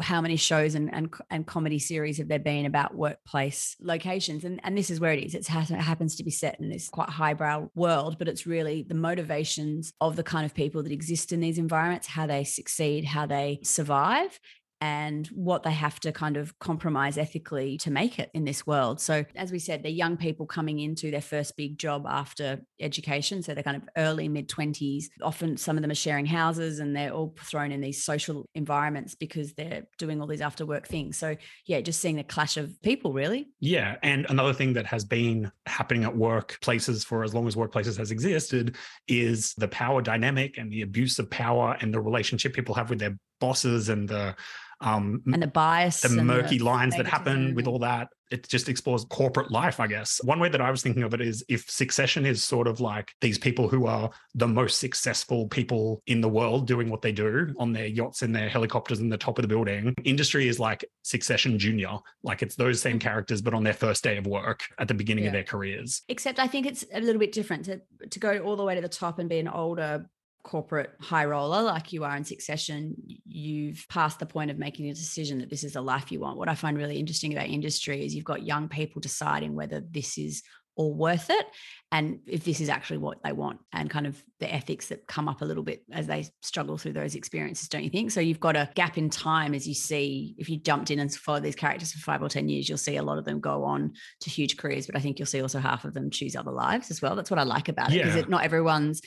How 0.02 0.22
many 0.22 0.38
shows 0.38 0.76
and, 0.76 0.94
and, 0.94 1.14
and 1.30 1.46
comedy 1.46 1.80
series 1.80 2.18
have 2.20 2.28
there 2.28 2.40
been 2.40 2.66
about 2.66 2.96
workplace 2.96 3.76
locations? 3.82 4.46
And, 4.46 4.62
and 4.64 4.78
this 4.78 4.90
is 4.90 5.00
where 5.00 5.12
it 5.12 5.24
is. 5.24 5.36
It's 5.36 5.48
has, 5.48 5.72
it 5.72 5.76
happens 5.76 6.16
to 6.18 6.24
be 6.24 6.32
set 6.32 6.60
in 6.60 6.70
this 6.70 6.90
quite 6.90 7.10
highbrow 7.10 7.70
world, 7.76 8.18
but 8.18 8.28
it's 8.28 8.46
really 8.46 8.84
the 8.88 8.96
motivations 8.96 9.92
of 10.00 10.16
the 10.16 10.24
kind 10.24 10.46
of 10.46 10.54
people 10.54 10.84
that 10.84 10.92
exist 10.92 11.34
in 11.34 11.42
these 11.42 11.58
environments, 11.58 11.99
how 12.08 12.28
they 12.28 12.44
succeed, 12.44 13.06
how 13.06 13.26
they 13.26 13.60
survive 13.64 14.40
and 14.82 15.28
what 15.28 15.64
they 15.64 15.72
have 15.72 16.00
to 16.00 16.12
kind 16.12 16.38
of 16.38 16.58
compromise 16.60 17.18
ethically 17.18 17.78
to 17.80 17.92
make 17.92 18.18
it 18.18 18.30
in 18.34 18.46
this 18.46 18.66
world. 18.66 19.02
So, 19.02 19.26
as 19.36 19.52
we 19.52 19.60
said, 19.60 19.84
they're 19.84 19.92
young 19.92 20.18
people 20.18 20.46
coming 20.46 20.80
into 20.80 21.12
their 21.12 21.22
first 21.22 21.58
big 21.58 21.78
job 21.78 22.06
after 22.08 22.62
education. 22.80 23.44
So, 23.44 23.54
they're 23.54 23.64
kind 23.64 23.78
of 23.78 23.84
early, 23.98 24.30
mid 24.30 24.48
20s. 24.48 25.06
Often, 25.22 25.58
some 25.58 25.78
of 25.78 25.82
them 25.82 25.92
are 25.92 25.96
sharing 25.96 26.26
houses 26.26 26.80
and 26.80 26.96
they're 26.96 27.12
all 27.12 27.36
thrown 27.42 27.72
in 27.72 27.82
these 27.82 28.04
social 28.04 28.46
environments 28.56 29.16
because 29.16 29.54
they're 29.54 29.84
doing 29.98 30.22
all 30.22 30.28
these 30.28 30.42
after 30.42 30.66
work 30.66 30.88
things. 30.88 31.18
So, 31.18 31.36
yeah, 31.66 31.82
just 31.82 32.00
seeing 32.00 32.16
the 32.16 32.24
clash 32.24 32.58
of 32.58 32.82
people, 32.82 33.12
really. 33.12 33.50
Yeah. 33.60 33.98
And 34.02 34.26
another 34.30 34.54
thing 34.54 34.74
that 34.74 34.86
has 34.86 35.04
been 35.04 35.52
happening 35.66 36.06
at 36.06 36.14
workplaces 36.14 37.06
for 37.06 37.24
as 37.24 37.34
long 37.34 37.48
as 37.48 37.56
workplaces 37.56 37.98
has 37.98 38.12
existed 38.12 38.78
is 39.08 39.54
the 39.56 39.68
power 39.68 40.02
dynamic 40.02 40.58
and 40.58 40.72
the 40.72 40.82
abuse 40.84 41.20
of 41.20 41.30
power 41.30 41.78
and 41.82 41.94
the 41.94 42.00
relationship 42.00 42.54
people 42.54 42.76
have 42.76 42.90
with 42.90 43.00
their 43.00 43.18
bosses 43.40 43.90
and 43.90 44.08
the 44.08 44.36
um 44.82 45.22
And 45.34 45.44
the 45.44 45.48
bias, 45.48 46.02
the 46.02 46.24
murky 46.24 46.58
lines 46.58 46.96
that 46.96 47.06
happen 47.06 47.54
with 47.54 47.68
all 47.68 47.80
that. 47.80 48.08
It 48.32 48.48
just 48.48 48.70
explores 48.70 49.04
corporate 49.06 49.50
life, 49.50 49.80
I 49.80 49.88
guess. 49.88 50.22
One 50.24 50.40
way 50.40 50.50
that 50.50 50.62
I 50.62 50.70
was 50.70 50.84
thinking 50.84 51.02
of 51.02 51.16
it 51.16 51.20
is 51.20 51.44
if 51.50 51.68
succession 51.70 52.28
is 52.28 52.44
sort 52.44 52.68
of 52.68 52.80
like 52.80 53.12
these 53.22 53.40
people 53.40 53.68
who 53.68 53.88
are 53.88 54.12
the 54.36 54.48
most 54.48 54.80
successful 54.80 55.48
people 55.48 56.04
in 56.06 56.22
the 56.22 56.30
world 56.30 56.68
doing 56.68 56.90
what 56.92 57.02
they 57.02 57.12
do 57.12 57.54
on 57.58 57.74
their 57.74 57.88
yachts 57.88 58.22
and 58.22 58.34
their 58.34 58.48
helicopters 58.48 59.00
in 59.00 59.10
the 59.10 59.18
top 59.18 59.40
of 59.40 59.42
the 59.42 59.48
building, 59.48 59.96
industry 60.06 60.48
is 60.48 60.60
like 60.60 60.86
succession 61.02 61.58
junior. 61.58 61.98
Like 62.24 62.44
it's 62.44 62.56
those 62.56 62.80
same 62.80 63.00
characters, 63.00 63.42
but 63.42 63.56
on 63.56 63.64
their 63.64 63.74
first 63.74 64.04
day 64.04 64.16
of 64.18 64.28
work 64.28 64.64
at 64.78 64.88
the 64.88 64.94
beginning 64.94 65.26
of 65.26 65.32
Mm. 65.32 65.34
Their 65.34 65.44
careers. 65.44 66.04
Except 66.08 66.40
I 66.40 66.48
think 66.48 66.68
it's 66.68 66.86
a 66.94 67.02
little 67.02 67.20
bit 67.20 67.32
different 67.34 67.66
to 67.66 67.82
to 68.10 68.20
go 68.20 68.38
all 68.40 68.56
the 68.56 68.64
way 68.64 68.76
to 68.76 68.82
the 68.82 68.88
top 68.88 69.20
and 69.20 69.28
be 69.28 69.40
an 69.40 69.48
older 69.48 70.08
corporate 70.44 70.92
high 71.02 71.26
roller 71.26 71.62
like 71.62 71.92
you 71.92 72.04
are 72.04 72.16
in 72.16 72.24
succession 72.24 72.96
you've 73.26 73.86
passed 73.90 74.20
the 74.20 74.26
point 74.26 74.50
of 74.50 74.58
making 74.58 74.90
a 74.90 74.94
decision 74.94 75.40
that 75.40 75.50
this 75.50 75.64
is 75.64 75.74
the 75.74 75.82
life 75.82 76.12
you 76.12 76.20
want. 76.20 76.38
What 76.38 76.50
i 76.50 76.56
find 76.56 76.78
really 76.78 76.98
interesting 76.98 77.34
about 77.34 77.48
industry 77.48 78.06
is 78.06 78.16
you've 78.16 78.26
got 78.26 78.44
young 78.46 78.70
people 78.70 79.02
deciding 79.02 79.54
whether 79.56 79.82
this 79.82 80.18
is 80.18 80.42
all 80.76 80.94
worth 80.94 81.30
it 81.30 81.46
and 81.92 82.20
if 82.26 82.46
this 82.46 82.62
is 82.62 82.70
actually 82.70 83.00
what 83.00 83.22
they 83.22 83.34
want 83.34 83.60
and 83.74 83.90
kind 83.90 84.08
of 84.08 84.24
the 84.40 84.54
ethics 84.54 84.88
that 84.88 85.06
come 85.08 85.28
up 85.28 85.42
a 85.42 85.46
little 85.46 85.64
bit 85.64 85.84
as 85.92 86.08
they 86.08 86.26
struggle 86.42 86.78
through 86.78 86.94
those 86.94 87.16
experiences 87.16 87.68
don't 87.68 87.84
you 87.84 87.90
think? 87.90 88.12
So 88.12 88.22
you've 88.22 88.40
got 88.40 88.56
a 88.56 88.70
gap 88.76 88.98
in 88.98 89.10
time 89.10 89.54
as 89.54 89.68
you 89.68 89.74
see 89.74 90.36
if 90.38 90.48
you 90.50 90.56
jumped 90.56 90.90
in 90.90 91.00
and 91.00 91.14
followed 91.14 91.44
these 91.44 91.56
characters 91.56 91.92
for 91.92 92.00
five 92.00 92.24
or 92.24 92.30
ten 92.30 92.48
years 92.48 92.70
you'll 92.70 92.78
see 92.78 92.96
a 92.96 93.04
lot 93.04 93.18
of 93.18 93.26
them 93.26 93.42
go 93.42 93.66
on 93.66 93.92
to 94.22 94.30
huge 94.30 94.56
careers 94.56 94.86
but 94.86 94.96
i 94.96 95.00
think 95.02 95.20
you'll 95.20 95.26
see 95.26 95.42
also 95.42 95.60
half 95.60 95.84
of 95.84 95.94
them 95.94 96.10
choose 96.10 96.34
other 96.38 96.52
lives 96.52 96.90
as 96.92 97.02
well. 97.02 97.14
That's 97.16 97.30
what 97.30 97.40
i 97.40 97.44
like 97.44 97.68
about 97.68 97.92
it 97.92 97.98
because 98.02 98.16
Yeah. 98.16 98.24
not 98.30 98.46
everyone's 98.46 99.02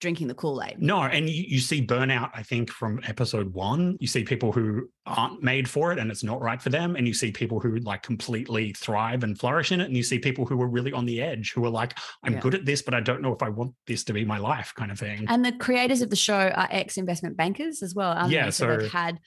drinking 0.00 0.28
the 0.28 0.34
kool-aid 0.34 0.80
No, 0.80 1.02
and 1.02 1.28
you, 1.28 1.44
you 1.48 1.58
see 1.58 1.84
burnout, 1.84 2.30
I 2.34 2.42
think, 2.42 2.70
from 2.70 3.00
episode 3.06 3.52
one. 3.52 3.96
You 4.00 4.06
see 4.06 4.24
people 4.24 4.52
who 4.52 4.90
aren't 5.06 5.42
made 5.42 5.68
for 5.68 5.92
it 5.92 5.98
and 5.98 6.10
it's 6.10 6.22
not 6.22 6.40
right 6.40 6.60
for 6.60 6.68
them. 6.68 6.96
And 6.96 7.06
you 7.08 7.14
see 7.14 7.32
people 7.32 7.60
who 7.60 7.76
like 7.78 8.02
completely 8.02 8.72
thrive 8.74 9.24
and 9.24 9.38
flourish 9.38 9.72
in 9.72 9.80
it. 9.80 9.86
And 9.86 9.96
you 9.96 10.02
see 10.02 10.18
people 10.18 10.44
who 10.44 10.60
are 10.60 10.68
really 10.68 10.92
on 10.92 11.06
the 11.06 11.22
edge 11.22 11.52
who 11.52 11.64
are 11.64 11.70
like, 11.70 11.96
I'm 12.22 12.34
Yeah. 12.34 12.40
good 12.40 12.54
at 12.54 12.64
this, 12.66 12.82
but 12.82 12.94
I 12.94 13.00
don't 13.00 13.22
know 13.22 13.32
if 13.32 13.42
I 13.42 13.48
want 13.48 13.74
this 13.86 14.04
to 14.04 14.12
be 14.12 14.24
my 14.24 14.38
life 14.38 14.74
kind 14.76 14.90
of 14.90 14.98
thing. 14.98 15.26
And 15.28 15.44
the 15.44 15.52
creators 15.52 16.02
of 16.02 16.10
the 16.10 16.16
show 16.16 16.48
are 16.50 16.68
ex 16.70 16.98
investment 16.98 17.36
bankers 17.36 17.82
as 17.82 17.94
well. 17.94 18.12
Aren't 18.12 18.32
Yeah, 18.32 18.46
they? 18.46 18.50
So, 18.50 18.76
they've 18.76 18.92
had 18.92 19.18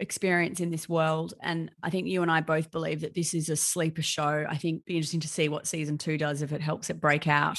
experience 0.00 0.60
in 0.60 0.70
this 0.70 0.88
world. 0.88 1.34
And 1.42 1.70
I 1.82 1.90
think 1.90 2.06
you 2.06 2.22
and 2.22 2.30
I 2.30 2.40
both 2.40 2.70
believe 2.70 3.00
that 3.00 3.14
this 3.14 3.34
is 3.34 3.48
a 3.48 3.56
sleeper 3.56 4.02
show. 4.02 4.44
I 4.48 4.56
think 4.56 4.76
it'd 4.76 4.84
be 4.84 4.96
interesting 4.96 5.20
to 5.20 5.28
see 5.28 5.48
what 5.48 5.66
season 5.66 5.98
two 5.98 6.18
does 6.18 6.42
if 6.42 6.52
it 6.52 6.60
helps 6.60 6.90
it 6.90 7.00
break 7.00 7.26
out. 7.26 7.58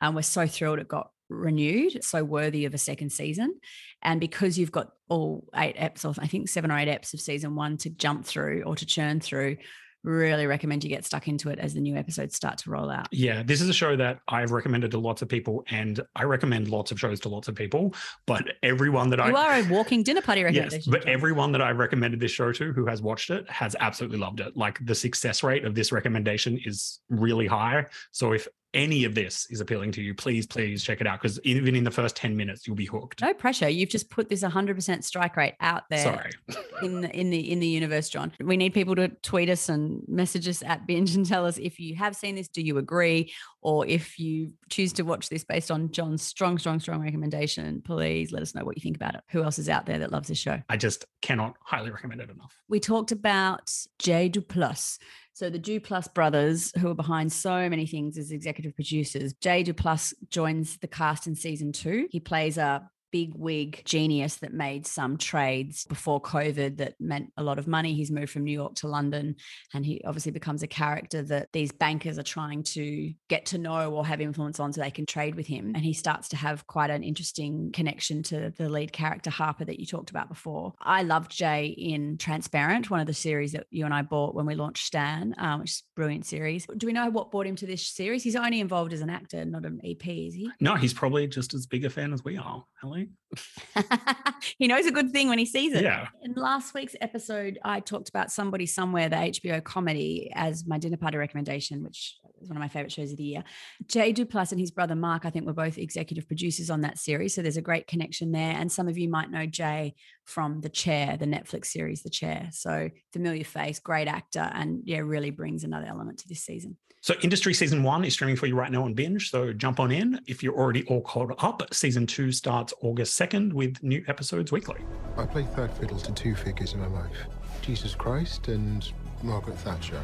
Um, 0.00 0.14
we're 0.14 0.22
so 0.22 0.46
thrilled 0.46 0.78
it 0.78 0.88
got 0.88 1.10
renewed. 1.30 2.04
So 2.04 2.22
worthy 2.24 2.64
of 2.66 2.74
a 2.74 2.78
second 2.78 3.10
season. 3.10 3.54
And 4.02 4.20
because 4.20 4.58
you've 4.58 4.72
got 4.72 4.90
all 5.08 5.48
eight 5.54 5.76
episodes, 5.78 6.18
I 6.18 6.26
think 6.26 6.48
seven 6.48 6.70
or 6.70 6.78
eight 6.78 6.88
episodes 6.88 7.22
of 7.22 7.24
season 7.24 7.54
one 7.54 7.76
to 7.78 7.90
jump 7.90 8.26
through 8.26 8.62
or 8.64 8.76
to 8.76 8.84
churn 8.86 9.20
through, 9.20 9.56
really 10.02 10.46
recommend 10.46 10.82
you 10.82 10.88
get 10.88 11.04
stuck 11.04 11.28
into 11.28 11.50
it 11.50 11.58
as 11.58 11.74
the 11.74 11.80
new 11.80 11.94
episodes 11.94 12.34
start 12.34 12.56
to 12.56 12.70
roll 12.70 12.90
out. 12.90 13.06
Yeah, 13.12 13.42
this 13.42 13.60
is 13.60 13.68
a 13.68 13.72
show 13.74 13.96
that 13.96 14.20
I've 14.28 14.50
recommended 14.50 14.90
to 14.92 14.98
lots 14.98 15.20
of 15.20 15.28
people, 15.28 15.62
and 15.68 16.00
I 16.16 16.24
recommend 16.24 16.68
lots 16.68 16.90
of 16.90 16.98
shows 16.98 17.20
to 17.20 17.28
lots 17.28 17.48
of 17.48 17.54
people. 17.54 17.94
But 18.26 18.44
everyone 18.62 19.10
that 19.10 19.20
I 19.20 19.28
You 19.28 19.36
are 19.36 19.54
a 19.56 19.62
walking 19.68 20.02
dinner 20.02 20.22
party 20.22 20.40
yes, 20.40 20.54
recommendation. 20.54 20.90
but 20.90 21.02
John. 21.02 21.12
everyone 21.12 21.52
that 21.52 21.60
I've 21.60 21.76
recommended 21.78 22.18
this 22.18 22.30
show 22.30 22.50
to 22.50 22.72
who 22.72 22.86
has 22.86 23.02
watched 23.02 23.28
it 23.28 23.48
has 23.50 23.76
absolutely 23.78 24.18
loved 24.18 24.40
it. 24.40 24.56
Like 24.56 24.78
the 24.86 24.94
success 24.94 25.42
rate 25.42 25.66
of 25.66 25.74
this 25.74 25.92
recommendation 25.92 26.58
is 26.64 27.00
really 27.10 27.46
high. 27.46 27.84
So 28.10 28.32
if 28.32 28.48
any 28.74 29.04
of 29.04 29.14
this 29.14 29.46
is 29.50 29.60
appealing 29.60 29.92
to 29.92 30.02
you, 30.02 30.14
please, 30.14 30.46
please 30.46 30.82
check 30.82 31.00
it 31.00 31.06
out 31.06 31.20
because 31.20 31.40
even 31.40 31.74
in 31.74 31.84
the 31.84 31.90
first 31.90 32.16
10 32.16 32.36
minutes, 32.36 32.66
you'll 32.66 32.76
be 32.76 32.86
hooked. 32.86 33.20
no 33.20 33.34
pressure. 33.34 33.68
You've 33.68 33.88
just 33.88 34.10
put 34.10 34.28
this 34.28 34.42
100% 34.42 35.04
strike 35.04 35.36
rate 35.36 35.54
out 35.60 35.84
there. 35.90 36.04
Sorry. 36.04 36.30
in 36.82 37.00
the 37.00 37.10
in 37.16 37.30
the 37.30 37.50
in 37.50 37.60
the 37.60 37.66
universe, 37.66 38.08
John. 38.08 38.32
We 38.40 38.56
need 38.56 38.74
people 38.74 38.94
to 38.96 39.08
tweet 39.08 39.50
us 39.50 39.68
and 39.68 40.02
message 40.08 40.48
us 40.48 40.62
at 40.62 40.86
binge 40.86 41.14
and 41.14 41.26
tell 41.26 41.46
us 41.46 41.58
if 41.58 41.80
you 41.80 41.96
have 41.96 42.14
seen 42.14 42.36
this, 42.36 42.48
do 42.48 42.62
you 42.62 42.78
agree? 42.78 43.32
Or 43.62 43.86
if 43.86 44.18
you 44.18 44.52
choose 44.70 44.92
to 44.94 45.02
watch 45.02 45.28
this 45.28 45.44
based 45.44 45.70
on 45.70 45.90
John's 45.90 46.22
strong, 46.22 46.58
strong, 46.58 46.80
strong 46.80 47.02
recommendation, 47.02 47.82
please 47.82 48.32
let 48.32 48.42
us 48.42 48.54
know 48.54 48.64
what 48.64 48.76
you 48.76 48.82
think 48.82 48.96
about 48.96 49.14
it. 49.14 49.22
Who 49.30 49.42
else 49.42 49.58
is 49.58 49.68
out 49.68 49.86
there 49.86 49.98
that 49.98 50.12
loves 50.12 50.28
this 50.28 50.38
show? 50.38 50.60
I 50.68 50.76
just 50.76 51.04
cannot 51.20 51.56
highly 51.62 51.90
recommend 51.90 52.20
it 52.20 52.30
enough. 52.30 52.54
We 52.68 52.80
talked 52.80 53.12
about 53.12 53.74
Jay 53.98 54.30
Duplass. 54.30 54.98
So 55.40 55.48
the 55.48 55.58
Duplass 55.58 56.12
brothers, 56.12 56.70
who 56.76 56.90
are 56.90 56.94
behind 56.94 57.32
so 57.32 57.66
many 57.70 57.86
things 57.86 58.18
as 58.18 58.30
executive 58.30 58.74
producers, 58.74 59.32
Jay 59.40 59.64
Duplass 59.64 60.12
joins 60.28 60.76
the 60.76 60.86
cast 60.86 61.26
in 61.26 61.34
season 61.34 61.72
two. 61.72 62.08
He 62.10 62.20
plays 62.20 62.58
a 62.58 62.86
big 63.10 63.32
wig 63.34 63.82
genius 63.84 64.36
that 64.36 64.52
made 64.52 64.86
some 64.86 65.16
trades 65.16 65.84
before 65.84 66.20
COVID 66.20 66.78
that 66.78 66.94
meant 67.00 67.32
a 67.36 67.42
lot 67.42 67.58
of 67.58 67.66
money. 67.66 67.94
He's 67.94 68.10
moved 68.10 68.30
from 68.30 68.44
New 68.44 68.52
York 68.52 68.74
to 68.76 68.88
London 68.88 69.36
and 69.74 69.84
he 69.84 70.02
obviously 70.04 70.32
becomes 70.32 70.62
a 70.62 70.66
character 70.66 71.22
that 71.22 71.48
these 71.52 71.72
bankers 71.72 72.18
are 72.18 72.24
trying 72.24 72.62
to 72.62 73.12
get 73.28 73.46
to 73.46 73.58
know 73.58 73.92
or 73.92 74.06
have 74.06 74.20
influence 74.20 74.60
on 74.60 74.72
so 74.72 74.80
they 74.80 74.90
can 74.90 75.06
trade 75.06 75.34
with 75.34 75.46
him. 75.46 75.72
And 75.74 75.84
he 75.84 75.92
starts 75.92 76.28
to 76.28 76.36
have 76.36 76.66
quite 76.66 76.90
an 76.90 77.02
interesting 77.02 77.72
connection 77.72 78.22
to 78.24 78.52
the 78.56 78.68
lead 78.68 78.92
character, 78.92 79.30
Harper, 79.30 79.64
that 79.64 79.80
you 79.80 79.86
talked 79.86 80.10
about 80.10 80.28
before. 80.28 80.74
I 80.80 81.02
loved 81.02 81.30
Jay 81.30 81.66
in 81.66 82.18
Transparent, 82.18 82.90
one 82.90 83.00
of 83.00 83.06
the 83.06 83.14
series 83.14 83.52
that 83.52 83.66
you 83.70 83.84
and 83.84 83.94
I 83.94 84.02
bought 84.02 84.34
when 84.34 84.46
we 84.46 84.54
launched 84.54 84.86
Stan, 84.86 85.34
um, 85.38 85.60
which 85.60 85.70
is 85.70 85.82
a 85.82 85.94
brilliant 85.96 86.26
series. 86.26 86.66
Do 86.76 86.86
we 86.86 86.92
know 86.92 87.10
what 87.10 87.30
brought 87.30 87.46
him 87.46 87.56
to 87.56 87.66
this 87.66 87.86
series? 87.86 88.22
He's 88.22 88.36
only 88.36 88.60
involved 88.60 88.92
as 88.92 89.00
an 89.00 89.10
actor, 89.10 89.44
not 89.44 89.64
an 89.64 89.80
EP, 89.84 90.06
is 90.06 90.34
he? 90.34 90.50
No, 90.60 90.74
he's 90.76 90.94
probably 90.94 91.26
just 91.26 91.54
as 91.54 91.66
big 91.66 91.84
a 91.84 91.90
fan 91.90 92.12
as 92.12 92.24
we 92.24 92.36
are, 92.36 92.64
Ellie. 93.00 93.84
he 94.58 94.66
knows 94.66 94.86
a 94.86 94.90
good 94.90 95.10
thing 95.12 95.28
when 95.28 95.38
he 95.38 95.46
sees 95.46 95.72
it. 95.72 95.82
Yeah. 95.82 96.08
In 96.22 96.34
last 96.34 96.74
week's 96.74 96.96
episode, 97.00 97.58
I 97.64 97.80
talked 97.80 98.08
about 98.08 98.30
Somebody 98.30 98.66
Somewhere, 98.66 99.08
the 99.08 99.16
HBO 99.16 99.62
comedy, 99.62 100.30
as 100.34 100.66
my 100.66 100.78
dinner 100.78 100.96
party 100.96 101.16
recommendation, 101.16 101.82
which 101.82 102.16
is 102.40 102.48
one 102.48 102.56
of 102.56 102.60
my 102.60 102.68
favorite 102.68 102.92
shows 102.92 103.10
of 103.10 103.16
the 103.16 103.24
year. 103.24 103.44
Jay 103.86 104.12
Duplass 104.12 104.52
and 104.52 104.60
his 104.60 104.70
brother 104.70 104.94
Mark, 104.94 105.24
I 105.24 105.30
think, 105.30 105.46
were 105.46 105.52
both 105.52 105.78
executive 105.78 106.26
producers 106.26 106.70
on 106.70 106.80
that 106.82 106.98
series. 106.98 107.34
So 107.34 107.42
there's 107.42 107.56
a 107.56 107.62
great 107.62 107.86
connection 107.86 108.32
there. 108.32 108.54
And 108.56 108.70
some 108.70 108.88
of 108.88 108.98
you 108.98 109.08
might 109.08 109.30
know 109.30 109.46
Jay 109.46 109.94
from 110.24 110.60
The 110.60 110.68
Chair, 110.68 111.16
the 111.16 111.26
Netflix 111.26 111.66
series, 111.66 112.02
The 112.02 112.10
Chair. 112.10 112.48
So 112.52 112.90
familiar 113.12 113.44
face, 113.44 113.78
great 113.78 114.08
actor, 114.08 114.50
and 114.52 114.82
yeah, 114.84 114.98
really 114.98 115.30
brings 115.30 115.64
another 115.64 115.86
element 115.86 116.18
to 116.20 116.28
this 116.28 116.42
season. 116.42 116.76
So, 117.02 117.14
Industry 117.22 117.54
Season 117.54 117.82
1 117.82 118.04
is 118.04 118.12
streaming 118.12 118.36
for 118.36 118.46
you 118.46 118.54
right 118.54 118.70
now 118.70 118.84
on 118.84 118.92
Binge. 118.92 119.30
So, 119.30 119.54
jump 119.54 119.80
on 119.80 119.90
in. 119.90 120.20
If 120.26 120.42
you're 120.42 120.54
already 120.54 120.84
all 120.84 121.00
caught 121.00 121.32
up, 121.42 121.62
Season 121.72 122.06
2 122.06 122.30
starts 122.30 122.74
August 122.82 123.18
2nd 123.18 123.54
with 123.54 123.82
new 123.82 124.04
episodes 124.06 124.52
weekly. 124.52 124.82
I 125.16 125.24
play 125.24 125.44
third 125.44 125.70
fiddle 125.72 125.98
to 125.98 126.12
two 126.12 126.34
figures 126.34 126.74
in 126.74 126.80
my 126.80 126.88
life 126.88 127.26
Jesus 127.62 127.94
Christ 127.94 128.48
and 128.48 128.92
Margaret 129.22 129.56
Thatcher. 129.58 130.00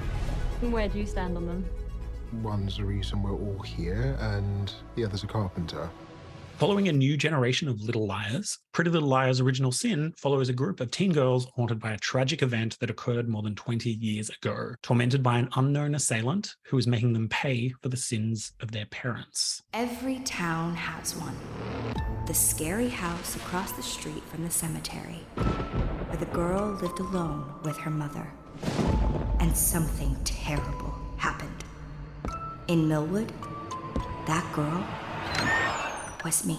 Where 0.62 0.88
do 0.88 0.98
you 0.98 1.06
stand 1.06 1.36
on 1.36 1.46
them? 1.46 1.66
One's 2.42 2.76
the 2.76 2.84
reason 2.84 3.22
we're 3.22 3.32
all 3.32 3.60
here, 3.62 4.16
and 4.20 4.72
the 4.94 5.04
other's 5.04 5.24
a 5.24 5.26
carpenter. 5.26 5.88
Following 6.58 6.88
a 6.88 6.92
new 6.92 7.18
generation 7.18 7.68
of 7.68 7.82
Little 7.82 8.06
Liars, 8.06 8.58
Pretty 8.72 8.88
Little 8.88 9.10
Liars 9.10 9.42
Original 9.42 9.72
Sin 9.72 10.14
follows 10.16 10.48
a 10.48 10.54
group 10.54 10.80
of 10.80 10.90
teen 10.90 11.12
girls 11.12 11.46
haunted 11.54 11.78
by 11.78 11.92
a 11.92 11.98
tragic 11.98 12.42
event 12.42 12.78
that 12.80 12.88
occurred 12.88 13.28
more 13.28 13.42
than 13.42 13.54
20 13.54 13.90
years 13.90 14.30
ago, 14.30 14.70
tormented 14.82 15.22
by 15.22 15.38
an 15.38 15.50
unknown 15.56 15.94
assailant 15.94 16.54
who 16.64 16.78
is 16.78 16.86
making 16.86 17.12
them 17.12 17.28
pay 17.28 17.74
for 17.82 17.90
the 17.90 17.96
sins 17.96 18.52
of 18.60 18.70
their 18.70 18.86
parents. 18.86 19.62
Every 19.74 20.20
town 20.20 20.74
has 20.76 21.14
one. 21.14 21.36
The 22.26 22.32
scary 22.32 22.88
house 22.88 23.36
across 23.36 23.72
the 23.72 23.82
street 23.82 24.22
from 24.24 24.42
the 24.42 24.50
cemetery, 24.50 25.26
where 25.34 26.16
the 26.16 26.26
girl 26.26 26.70
lived 26.80 27.00
alone 27.00 27.52
with 27.64 27.76
her 27.78 27.90
mother. 27.90 28.32
And 29.40 29.54
something 29.54 30.16
terrible 30.24 30.94
happened. 31.18 31.55
In 32.68 32.88
Millwood, 32.88 33.32
that 34.26 34.44
girl 34.52 34.84
was 36.24 36.44
me. 36.44 36.58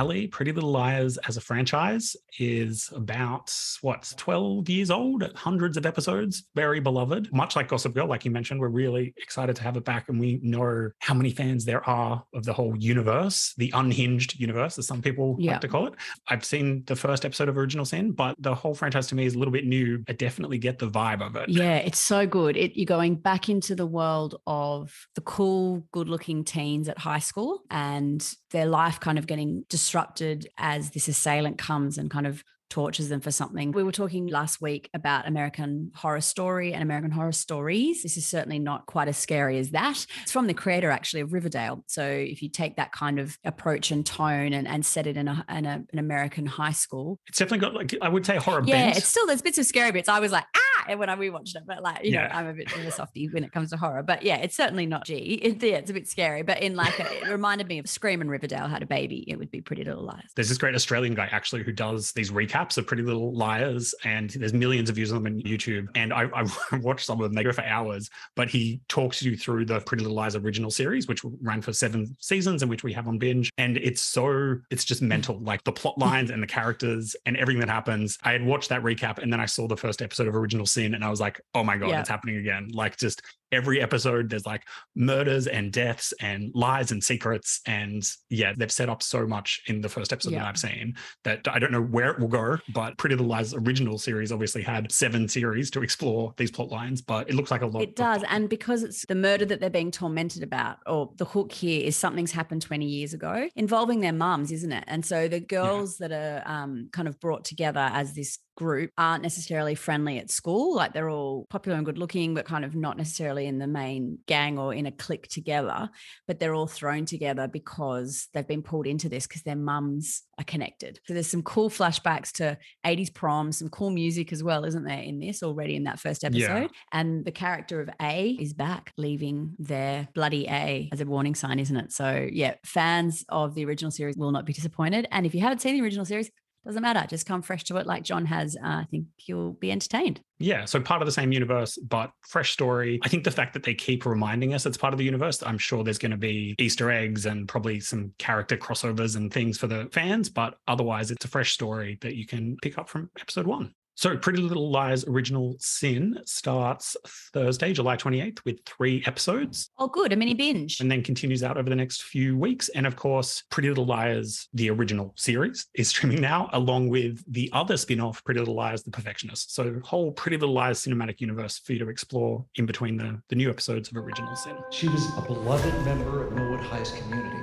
Ali, 0.00 0.26
Pretty 0.26 0.50
Little 0.50 0.70
Liars 0.70 1.18
as 1.28 1.36
a 1.36 1.40
franchise 1.42 2.16
is 2.38 2.90
about 2.96 3.54
what 3.82 4.12
12 4.16 4.66
years 4.70 4.90
old, 4.90 5.30
hundreds 5.36 5.76
of 5.76 5.84
episodes, 5.84 6.44
very 6.54 6.80
beloved. 6.80 7.30
Much 7.34 7.54
like 7.54 7.68
Gossip 7.68 7.92
Girl, 7.94 8.06
like 8.06 8.24
you 8.24 8.30
mentioned, 8.30 8.60
we're 8.60 8.68
really 8.68 9.12
excited 9.18 9.56
to 9.56 9.62
have 9.62 9.76
it 9.76 9.84
back, 9.84 10.08
and 10.08 10.18
we 10.18 10.40
know 10.42 10.88
how 11.00 11.12
many 11.12 11.30
fans 11.32 11.66
there 11.66 11.86
are 11.88 12.24
of 12.32 12.44
the 12.44 12.52
whole 12.54 12.74
universe, 12.78 13.52
the 13.58 13.70
unhinged 13.74 14.40
universe, 14.40 14.78
as 14.78 14.86
some 14.86 15.02
people 15.02 15.36
Yeah. 15.38 15.52
like 15.52 15.60
to 15.60 15.68
call 15.68 15.86
it. 15.88 15.94
I've 16.28 16.44
seen 16.46 16.82
the 16.86 16.96
first 16.96 17.26
episode 17.26 17.50
of 17.50 17.58
Original 17.58 17.84
Sin, 17.84 18.12
but 18.12 18.36
the 18.38 18.54
whole 18.54 18.74
franchise 18.74 19.06
to 19.08 19.14
me 19.14 19.26
is 19.26 19.34
a 19.34 19.38
little 19.38 19.52
bit 19.52 19.66
new. 19.66 20.02
I 20.08 20.12
definitely 20.14 20.56
get 20.58 20.78
the 20.78 20.88
vibe 20.88 21.20
of 21.20 21.36
it. 21.36 21.50
Yeah, 21.50 21.76
it's 21.76 21.98
so 21.98 22.26
good. 22.26 22.56
It, 22.56 22.74
you're 22.74 22.86
going 22.86 23.16
back 23.16 23.50
into 23.50 23.74
the 23.74 23.86
world 23.86 24.40
of 24.46 24.94
the 25.14 25.20
cool, 25.20 25.86
good 25.92 26.08
looking 26.08 26.42
teens 26.42 26.88
at 26.88 26.96
high 26.96 27.18
school 27.18 27.60
and 27.70 28.26
their 28.50 28.66
life 28.66 28.98
kind 28.98 29.18
of 29.18 29.26
getting 29.26 29.64
disrupted 29.90 30.48
as 30.56 30.90
this 30.90 31.08
assailant 31.08 31.58
comes 31.58 31.98
and 31.98 32.12
kind 32.12 32.24
of 32.24 32.44
tortures 32.70 33.08
them 33.08 33.20
for 33.20 33.30
something. 33.30 33.72
We 33.72 33.82
were 33.82 33.92
talking 33.92 34.28
last 34.28 34.60
week 34.62 34.88
about 34.94 35.26
American 35.28 35.90
Horror 35.94 36.20
Story 36.20 36.72
and 36.72 36.82
American 36.82 37.10
Horror 37.10 37.32
Stories. 37.32 38.02
This 38.02 38.16
is 38.16 38.26
certainly 38.26 38.58
not 38.58 38.86
quite 38.86 39.08
as 39.08 39.16
scary 39.16 39.58
as 39.58 39.70
that. 39.70 40.06
It's 40.22 40.32
from 40.32 40.46
the 40.46 40.54
creator 40.54 40.90
actually 40.90 41.20
of 41.20 41.32
Riverdale. 41.32 41.84
So 41.88 42.04
if 42.04 42.42
you 42.42 42.48
take 42.48 42.76
that 42.76 42.92
kind 42.92 43.18
of 43.18 43.36
approach 43.44 43.90
and 43.90 44.06
tone 44.06 44.52
and, 44.52 44.66
and 44.66 44.86
set 44.86 45.06
it 45.06 45.16
in, 45.16 45.28
a, 45.28 45.44
in 45.50 45.66
a, 45.66 45.84
an 45.92 45.98
American 45.98 46.46
high 46.46 46.72
school, 46.72 47.18
It's 47.26 47.38
definitely 47.38 47.58
got 47.58 47.74
like 47.74 47.94
I 48.00 48.08
would 48.08 48.24
say 48.24 48.36
horror 48.36 48.62
yeah, 48.64 48.86
bent. 48.86 48.98
it's 48.98 49.08
still 49.08 49.26
there's 49.26 49.42
bits 49.42 49.58
of 49.58 49.66
scary 49.66 49.90
bits. 49.92 50.08
I 50.08 50.20
was 50.20 50.32
like, 50.32 50.44
ah, 50.56 50.84
and 50.88 50.98
when 50.98 51.08
I 51.08 51.16
rewatched 51.16 51.56
it, 51.56 51.62
but 51.66 51.82
like, 51.82 52.04
you 52.04 52.12
know, 52.12 52.28
I'm 52.30 52.46
a 52.46 52.52
bit 52.54 52.74
of 52.74 52.84
a 52.84 52.90
softie 52.90 53.28
when 53.28 53.44
it 53.44 53.52
comes 53.52 53.70
to 53.70 53.76
horror. 53.76 54.02
But 54.02 54.22
yeah, 54.22 54.36
it's 54.36 54.56
certainly 54.56 54.86
not 54.86 55.04
G. 55.04 55.14
It, 55.16 55.62
yeah, 55.62 55.76
it's 55.76 55.90
a 55.90 55.94
bit 55.94 56.08
scary, 56.08 56.42
but 56.42 56.62
in 56.62 56.76
like, 56.76 56.98
a, 56.98 57.26
it 57.26 57.30
reminded 57.30 57.66
me 57.66 57.78
of 57.78 57.88
Scream 57.88 58.20
and 58.20 58.30
Riverdale 58.30 58.68
had 58.68 58.82
a 58.82 58.86
baby. 58.86 59.24
It 59.28 59.38
would 59.38 59.50
be 59.50 59.60
Pretty 59.60 59.84
Little 59.84 60.04
Liars. 60.04 60.30
There's 60.36 60.48
this 60.48 60.58
great 60.58 60.74
Australian 60.74 61.14
guy 61.14 61.28
actually 61.30 61.62
who 61.62 61.72
does 61.72 62.12
these 62.12 62.30
recaps 62.30 62.59
of 62.78 62.86
Pretty 62.86 63.02
Little 63.02 63.32
Liars, 63.34 63.94
and 64.04 64.30
there's 64.30 64.52
millions 64.52 64.88
of 64.90 64.96
views 64.96 65.12
on 65.12 65.22
them 65.22 65.34
on 65.34 65.40
YouTube. 65.42 65.88
And 65.94 66.12
I, 66.12 66.28
I 66.34 66.76
watched 66.78 67.06
some 67.06 67.18
of 67.20 67.24
them; 67.24 67.34
they 67.34 67.42
go 67.42 67.52
for 67.52 67.64
hours. 67.64 68.10
But 68.36 68.48
he 68.50 68.80
talks 68.88 69.22
you 69.22 69.36
through 69.36 69.64
the 69.66 69.80
Pretty 69.80 70.02
Little 70.02 70.16
Liars 70.16 70.36
original 70.36 70.70
series, 70.70 71.08
which 71.08 71.22
ran 71.42 71.62
for 71.62 71.72
seven 71.72 72.16
seasons, 72.20 72.62
and 72.62 72.70
which 72.70 72.82
we 72.84 72.92
have 72.92 73.08
on 73.08 73.18
binge. 73.18 73.50
And 73.58 73.76
it's 73.78 74.00
so 74.02 74.56
it's 74.70 74.84
just 74.84 75.02
mental, 75.02 75.38
like 75.40 75.64
the 75.64 75.72
plot 75.72 75.98
lines 75.98 76.30
and 76.30 76.42
the 76.42 76.46
characters 76.46 77.16
and 77.26 77.36
everything 77.36 77.60
that 77.60 77.68
happens. 77.68 78.18
I 78.22 78.32
had 78.32 78.44
watched 78.44 78.68
that 78.68 78.82
recap, 78.82 79.18
and 79.18 79.32
then 79.32 79.40
I 79.40 79.46
saw 79.46 79.66
the 79.66 79.76
first 79.76 80.02
episode 80.02 80.28
of 80.28 80.36
Original 80.36 80.66
Sin, 80.66 80.94
and 80.94 81.04
I 81.04 81.10
was 81.10 81.20
like, 81.20 81.40
oh 81.54 81.64
my 81.64 81.76
god, 81.76 81.90
Yeah. 81.90 82.00
it's 82.00 82.08
happening 82.08 82.36
again! 82.36 82.68
Like 82.72 82.96
just 82.96 83.22
every 83.52 83.80
episode 83.80 84.30
there's 84.30 84.46
like 84.46 84.62
murders 84.94 85.46
and 85.46 85.72
deaths 85.72 86.12
and 86.20 86.50
lies 86.54 86.92
and 86.92 87.02
secrets 87.02 87.60
and 87.66 88.08
yeah 88.28 88.52
they've 88.56 88.72
set 88.72 88.88
up 88.88 89.02
so 89.02 89.26
much 89.26 89.60
in 89.66 89.80
the 89.80 89.88
first 89.88 90.12
episode 90.12 90.32
that 90.34 90.46
i've 90.46 90.58
seen 90.58 90.94
that 91.24 91.46
i 91.48 91.58
don't 91.58 91.72
know 91.72 91.82
where 91.82 92.10
it 92.10 92.18
will 92.18 92.28
go 92.28 92.56
but 92.74 92.96
pretty 92.98 93.14
little 93.14 93.30
liars 93.30 93.54
original 93.54 93.98
series 93.98 94.32
obviously 94.32 94.62
had 94.62 94.90
seven 94.92 95.28
series 95.28 95.70
to 95.70 95.82
explore 95.82 96.32
these 96.36 96.50
plot 96.50 96.70
lines 96.70 97.00
but 97.02 97.28
it 97.28 97.34
looks 97.34 97.50
like 97.50 97.62
a 97.62 97.66
lot 97.66 97.82
It 97.82 97.96
does. 97.96 98.22
And 98.28 98.48
because 98.48 98.82
it's 98.82 99.04
the 99.06 99.14
murder 99.14 99.44
that 99.46 99.60
they're 99.60 99.70
being 99.70 99.90
tormented 99.90 100.42
about, 100.42 100.78
or 100.86 101.10
the 101.16 101.24
hook 101.24 101.52
here 101.52 101.84
is 101.84 101.96
something's 101.96 102.32
happened 102.32 102.62
20 102.62 102.84
years 102.84 103.14
ago 103.14 103.48
involving 103.56 104.00
their 104.00 104.12
mums, 104.12 104.52
isn't 104.52 104.72
it? 104.72 104.84
And 104.86 105.04
so 105.04 105.28
the 105.28 105.40
girls 105.40 105.98
that 105.98 106.12
are 106.12 106.42
um, 106.46 106.88
kind 106.92 107.08
of 107.08 107.18
brought 107.20 107.44
together 107.44 107.90
as 107.92 108.14
this 108.14 108.38
group 108.60 108.90
aren't 108.98 109.22
necessarily 109.22 109.74
friendly 109.74 110.18
at 110.18 110.30
school. 110.30 110.76
Like 110.76 110.92
they're 110.92 111.08
all 111.08 111.46
popular 111.48 111.78
and 111.78 111.86
good 111.86 111.96
looking, 111.96 112.34
but 112.34 112.44
kind 112.44 112.62
of 112.62 112.74
not 112.74 112.98
necessarily 112.98 113.46
in 113.46 113.58
the 113.58 113.66
main 113.66 114.18
gang 114.26 114.58
or 114.58 114.74
in 114.74 114.84
a 114.84 114.92
clique 114.92 115.28
together. 115.28 115.88
But 116.26 116.38
they're 116.38 116.54
all 116.54 116.66
thrown 116.66 117.06
together 117.06 117.48
because 117.48 118.28
they've 118.34 118.46
been 118.46 118.62
pulled 118.62 118.86
into 118.86 119.08
this 119.08 119.26
because 119.26 119.42
their 119.44 119.56
mums 119.56 120.24
are 120.38 120.44
connected. 120.44 121.00
So 121.06 121.14
there's 121.14 121.26
some 121.26 121.42
cool 121.42 121.70
flashbacks 121.70 122.32
to 122.32 122.58
80s 122.84 123.14
prom, 123.14 123.50
some 123.50 123.70
cool 123.70 123.88
music 123.88 124.30
as 124.30 124.42
well, 124.42 124.66
isn't 124.66 124.84
there, 124.84 125.00
in 125.00 125.18
this 125.18 125.42
already 125.42 125.74
in 125.74 125.84
that 125.84 125.98
first 125.98 126.22
episode? 126.22 126.62
Yeah. 126.62 126.68
And 126.92 127.24
the 127.24 127.32
character 127.32 127.80
of 127.80 127.88
A 128.02 128.36
is 128.38 128.52
back, 128.52 128.92
leaving 128.98 129.54
their 129.58 130.06
bloody 130.14 130.46
A 130.48 130.90
as 130.92 131.00
a 131.00 131.06
warning 131.06 131.34
sign, 131.34 131.58
isn't 131.58 131.76
it? 131.76 131.92
So, 131.92 132.28
yeah, 132.30 132.56
fans 132.64 133.24
of 133.30 133.54
the 133.54 133.64
original 133.64 133.90
series 133.90 134.18
will 134.18 134.32
not 134.32 134.44
be 134.44 134.52
disappointed. 134.52 135.08
And 135.10 135.24
if 135.24 135.34
you 135.34 135.40
haven't 135.40 135.62
seen 135.62 135.76
the 135.76 135.82
original 135.82 136.04
series, 136.04 136.30
doesn't 136.64 136.82
matter. 136.82 137.06
Just 137.08 137.26
come 137.26 137.42
fresh 137.42 137.64
to 137.64 137.76
it 137.78 137.86
like 137.86 138.02
John 138.02 138.26
has. 138.26 138.56
Uh, 138.56 138.66
I 138.66 138.86
think 138.90 139.06
you'll 139.26 139.54
be 139.54 139.70
entertained. 139.72 140.20
yeah 140.38 140.64
so 140.64 140.80
part 140.80 141.02
of 141.02 141.06
the 141.06 141.12
same 141.12 141.32
universe 141.32 141.76
but 141.88 142.10
fresh 142.26 142.50
story 142.52 142.98
i 143.04 143.08
think 143.08 143.24
the 143.24 143.30
fact 143.30 143.52
that 143.52 143.62
they 143.62 143.74
keep 143.74 144.06
reminding 144.06 144.54
us 144.54 144.64
it's 144.66 144.76
part 144.78 144.94
of 144.94 144.98
the 144.98 145.04
universe 145.04 145.42
i'm 145.42 145.58
sure 145.58 145.84
there's 145.84 145.98
going 145.98 146.10
to 146.10 146.16
be 146.16 146.54
easter 146.58 146.90
eggs 146.90 147.26
and 147.26 147.46
probably 147.46 147.78
some 147.80 148.12
character 148.18 148.56
crossovers 148.56 149.16
and 149.16 149.32
things 149.32 149.58
for 149.58 149.66
the 149.66 149.88
fans 149.92 150.30
but 150.30 150.54
otherwise 150.66 151.10
it's 151.10 151.24
a 151.24 151.28
fresh 151.28 151.52
story 151.52 151.98
that 152.00 152.14
you 152.14 152.26
can 152.26 152.56
pick 152.62 152.78
up 152.78 152.88
from 152.88 153.10
episode 153.20 153.46
one 153.46 153.72
so 154.00 154.16
pretty 154.16 154.40
little 154.40 154.70
liars 154.70 155.04
original 155.06 155.54
sin 155.58 156.18
starts 156.24 156.96
thursday 157.34 157.70
july 157.72 157.96
28th 157.96 158.38
with 158.46 158.58
three 158.64 159.02
episodes 159.06 159.70
Oh, 159.78 159.88
good. 159.88 160.12
A 160.12 160.16
mini 160.16 160.34
binge. 160.34 160.80
and 160.80 160.90
then 160.90 161.02
continues 161.02 161.42
out 161.42 161.56
over 161.56 161.68
the 161.68 161.76
next 161.76 162.02
few 162.02 162.36
weeks. 162.36 162.68
And 162.70 162.86
of 162.86 162.96
course, 162.96 163.42
Pretty 163.50 163.68
Little 163.68 163.86
Liars, 163.86 164.48
the 164.52 164.70
original 164.70 165.12
series, 165.16 165.66
is 165.74 165.88
streaming 165.88 166.20
now, 166.20 166.48
along 166.52 166.88
with 166.88 167.22
the 167.30 167.48
other 167.52 167.76
spin 167.76 168.00
off, 168.00 168.22
Pretty 168.24 168.40
Little 168.40 168.54
Liars, 168.54 168.82
The 168.82 168.90
Perfectionist. 168.90 169.54
So, 169.54 169.80
whole 169.84 170.12
Pretty 170.12 170.36
Little 170.36 170.54
Liars 170.54 170.80
cinematic 170.84 171.20
universe 171.20 171.58
for 171.58 171.72
you 171.72 171.78
to 171.80 171.88
explore 171.88 172.44
in 172.56 172.66
between 172.66 172.96
the, 172.96 173.20
the 173.28 173.36
new 173.36 173.48
episodes 173.50 173.90
of 173.90 173.96
Original 173.96 174.34
Sin. 174.36 174.56
She 174.70 174.88
was 174.88 175.06
a 175.16 175.22
beloved 175.22 175.74
member 175.84 176.26
of 176.26 176.32
Millwood 176.32 176.60
High's 176.60 176.90
community, 176.92 177.42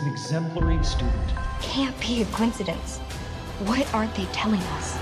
an 0.00 0.08
exemplary 0.12 0.82
student. 0.84 1.30
Can't 1.62 1.98
be 2.00 2.22
a 2.22 2.26
coincidence. 2.26 2.98
What 3.68 3.92
aren't 3.94 4.14
they 4.14 4.26
telling 4.26 4.60
us? 4.60 4.98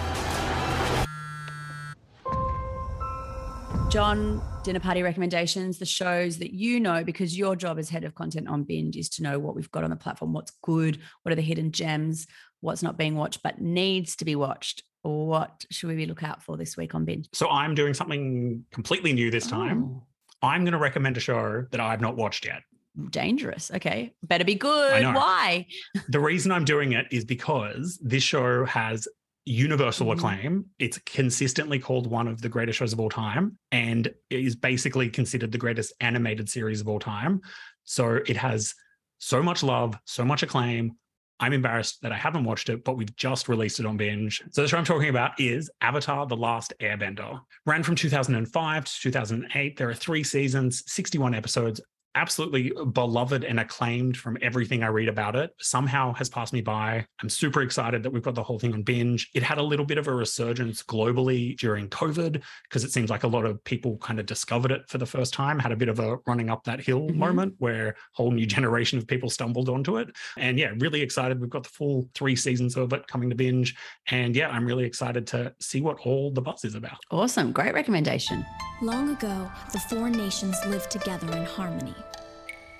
John, 3.88 4.42
dinner 4.64 4.80
party 4.80 5.02
recommendations, 5.02 5.78
the 5.78 5.86
shows 5.86 6.36
that 6.38 6.52
you 6.52 6.78
know, 6.78 7.02
because 7.02 7.38
your 7.38 7.56
job 7.56 7.78
as 7.78 7.88
head 7.88 8.04
of 8.04 8.14
content 8.14 8.46
on 8.46 8.64
Binge 8.64 8.96
is 8.98 9.08
to 9.10 9.22
know 9.22 9.38
what 9.38 9.54
we've 9.54 9.70
got 9.70 9.82
on 9.82 9.88
the 9.88 9.96
platform, 9.96 10.34
what's 10.34 10.52
good, 10.62 10.98
what 11.22 11.32
are 11.32 11.36
the 11.36 11.40
hidden 11.42 11.72
gems, 11.72 12.26
what's 12.60 12.82
not 12.82 12.98
being 12.98 13.16
watched, 13.16 13.42
but 13.42 13.62
needs 13.62 14.14
to 14.16 14.26
be 14.26 14.36
watched. 14.36 14.82
What 15.02 15.64
should 15.70 15.88
we 15.88 15.96
be 15.96 16.04
look 16.04 16.22
out 16.22 16.42
for 16.42 16.58
this 16.58 16.76
week 16.76 16.94
on 16.94 17.06
Binge? 17.06 17.28
So 17.32 17.48
I'm 17.48 17.74
doing 17.74 17.94
something 17.94 18.62
completely 18.72 19.14
new 19.14 19.30
this 19.30 19.46
time. 19.46 19.84
Oh. 19.84 20.02
I'm 20.42 20.64
going 20.64 20.72
to 20.72 20.78
recommend 20.78 21.16
a 21.16 21.20
show 21.20 21.64
that 21.70 21.80
I've 21.80 22.02
not 22.02 22.14
watched 22.14 22.44
yet. 22.44 22.62
Dangerous. 23.10 23.70
Okay. 23.70 24.12
Better 24.22 24.44
be 24.44 24.54
good. 24.54 25.02
know. 25.02 25.12
Why? 25.12 25.66
The 26.08 26.20
reason 26.20 26.52
I'm 26.52 26.66
doing 26.66 26.92
it 26.92 27.06
is 27.10 27.24
because 27.24 27.98
this 28.02 28.22
show 28.22 28.66
has 28.66 29.08
universal 29.48 30.06
Mhm. 30.06 30.12
acclaim. 30.12 30.64
It's 30.78 30.98
consistently 31.06 31.78
called 31.78 32.06
one 32.06 32.28
of 32.28 32.42
the 32.42 32.48
greatest 32.48 32.78
shows 32.78 32.92
of 32.92 33.00
all 33.00 33.10
time 33.10 33.58
and 33.72 34.12
is 34.30 34.56
basically 34.56 35.08
considered 35.08 35.52
the 35.52 35.58
greatest 35.58 35.92
animated 36.00 36.48
series 36.48 36.80
of 36.80 36.88
all 36.88 36.98
time. 36.98 37.40
So 37.84 38.16
it 38.26 38.36
has 38.36 38.74
so 39.18 39.42
much 39.42 39.62
love, 39.62 39.98
so 40.04 40.24
much 40.24 40.42
acclaim. 40.42 40.92
I'm 41.40 41.52
embarrassed 41.52 42.02
that 42.02 42.12
I 42.12 42.16
haven't 42.16 42.44
watched 42.44 42.68
it, 42.68 42.84
but 42.84 42.96
we've 42.96 43.14
just 43.14 43.48
released 43.48 43.78
it 43.78 43.86
on 43.86 43.96
binge. 43.96 44.42
So 44.50 44.62
the 44.62 44.68
show 44.68 44.76
I'm 44.76 44.84
talking 44.84 45.08
about 45.08 45.40
is 45.40 45.70
Avatar: 45.80 46.26
The 46.26 46.36
Last 46.36 46.72
Airbender. 46.80 47.40
Ran 47.64 47.84
from 47.84 47.94
2005 47.94 48.84
to 48.84 48.92
2008. 49.00 49.76
There 49.76 49.88
are 49.88 49.94
three 49.94 50.24
seasons, 50.24 50.82
61 50.86 51.34
episodes. 51.34 51.80
Absolutely 52.18 52.72
beloved 52.92 53.44
and 53.44 53.60
acclaimed 53.60 54.16
from 54.16 54.36
everything 54.42 54.82
I 54.82 54.88
read 54.88 55.08
about 55.08 55.36
it. 55.36 55.52
Somehow 55.60 56.12
has 56.14 56.28
passed 56.28 56.52
me 56.52 56.60
by. 56.60 57.06
I'm 57.22 57.28
super 57.28 57.62
excited 57.62 58.02
that 58.02 58.10
we've 58.10 58.24
got 58.24 58.34
the 58.34 58.42
whole 58.42 58.58
thing 58.58 58.74
on 58.74 58.82
binge. 58.82 59.30
It 59.34 59.42
had 59.44 59.58
a 59.58 59.62
little 59.62 59.84
bit 59.86 59.98
of 59.98 60.08
a 60.08 60.12
resurgence 60.12 60.82
globally 60.82 61.56
during 61.58 61.88
COVID 61.88 62.42
because 62.64 62.82
it 62.82 62.90
seems 62.90 63.08
like 63.08 63.22
a 63.22 63.28
lot 63.28 63.44
of 63.44 63.62
people 63.62 63.98
kind 63.98 64.18
of 64.18 64.26
discovered 64.26 64.72
it 64.72 64.82
for 64.88 64.98
the 64.98 65.06
first 65.06 65.32
time, 65.32 65.60
had 65.60 65.70
a 65.70 65.76
bit 65.76 65.88
of 65.88 66.00
a 66.00 66.16
running 66.26 66.50
up 66.50 66.64
that 66.64 66.80
hill 66.80 67.02
Mhm. 67.08 67.14
moment 67.14 67.54
where 67.58 67.90
a 67.90 67.94
whole 68.14 68.32
new 68.32 68.46
generation 68.46 68.98
of 68.98 69.06
people 69.06 69.30
stumbled 69.30 69.68
onto 69.68 69.96
it. 69.98 70.08
And 70.36 70.58
yeah, 70.58 70.72
really 70.78 71.00
excited. 71.02 71.40
We've 71.40 71.48
got 71.48 71.62
the 71.62 71.68
full 71.68 72.08
three 72.16 72.34
seasons 72.34 72.76
of 72.76 72.92
it 72.92 73.06
coming 73.06 73.30
to 73.30 73.36
binge. 73.36 73.76
And 74.08 74.34
yeah, 74.34 74.48
I'm 74.48 74.66
really 74.66 74.84
excited 74.84 75.24
to 75.28 75.54
see 75.60 75.80
what 75.80 75.98
all 76.04 76.32
the 76.32 76.42
buzz 76.42 76.64
is 76.64 76.74
about. 76.74 76.98
Awesome. 77.12 77.52
Great 77.52 77.74
recommendation. 77.74 78.44
Long 78.82 79.10
ago, 79.10 79.48
the 79.72 79.78
four 79.78 80.10
nations 80.10 80.56
lived 80.66 80.90
together 80.90 81.30
in 81.36 81.44
harmony. 81.44 81.94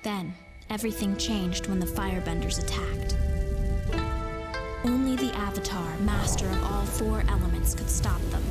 Then, 0.03 0.35
everything 0.71 1.17
changed 1.17 1.67
when 1.67 1.81
the 1.81 1.87
firebenders 1.87 2.63
attacked. 2.63 3.17
Only 4.85 5.17
the 5.17 5.35
Avatar, 5.35 5.97
master 5.99 6.47
of 6.49 6.65
all 6.65 6.87
four 6.87 7.25
elements, 7.29 7.75
could 7.75 7.91
stop 7.91 8.21
them. 8.31 8.43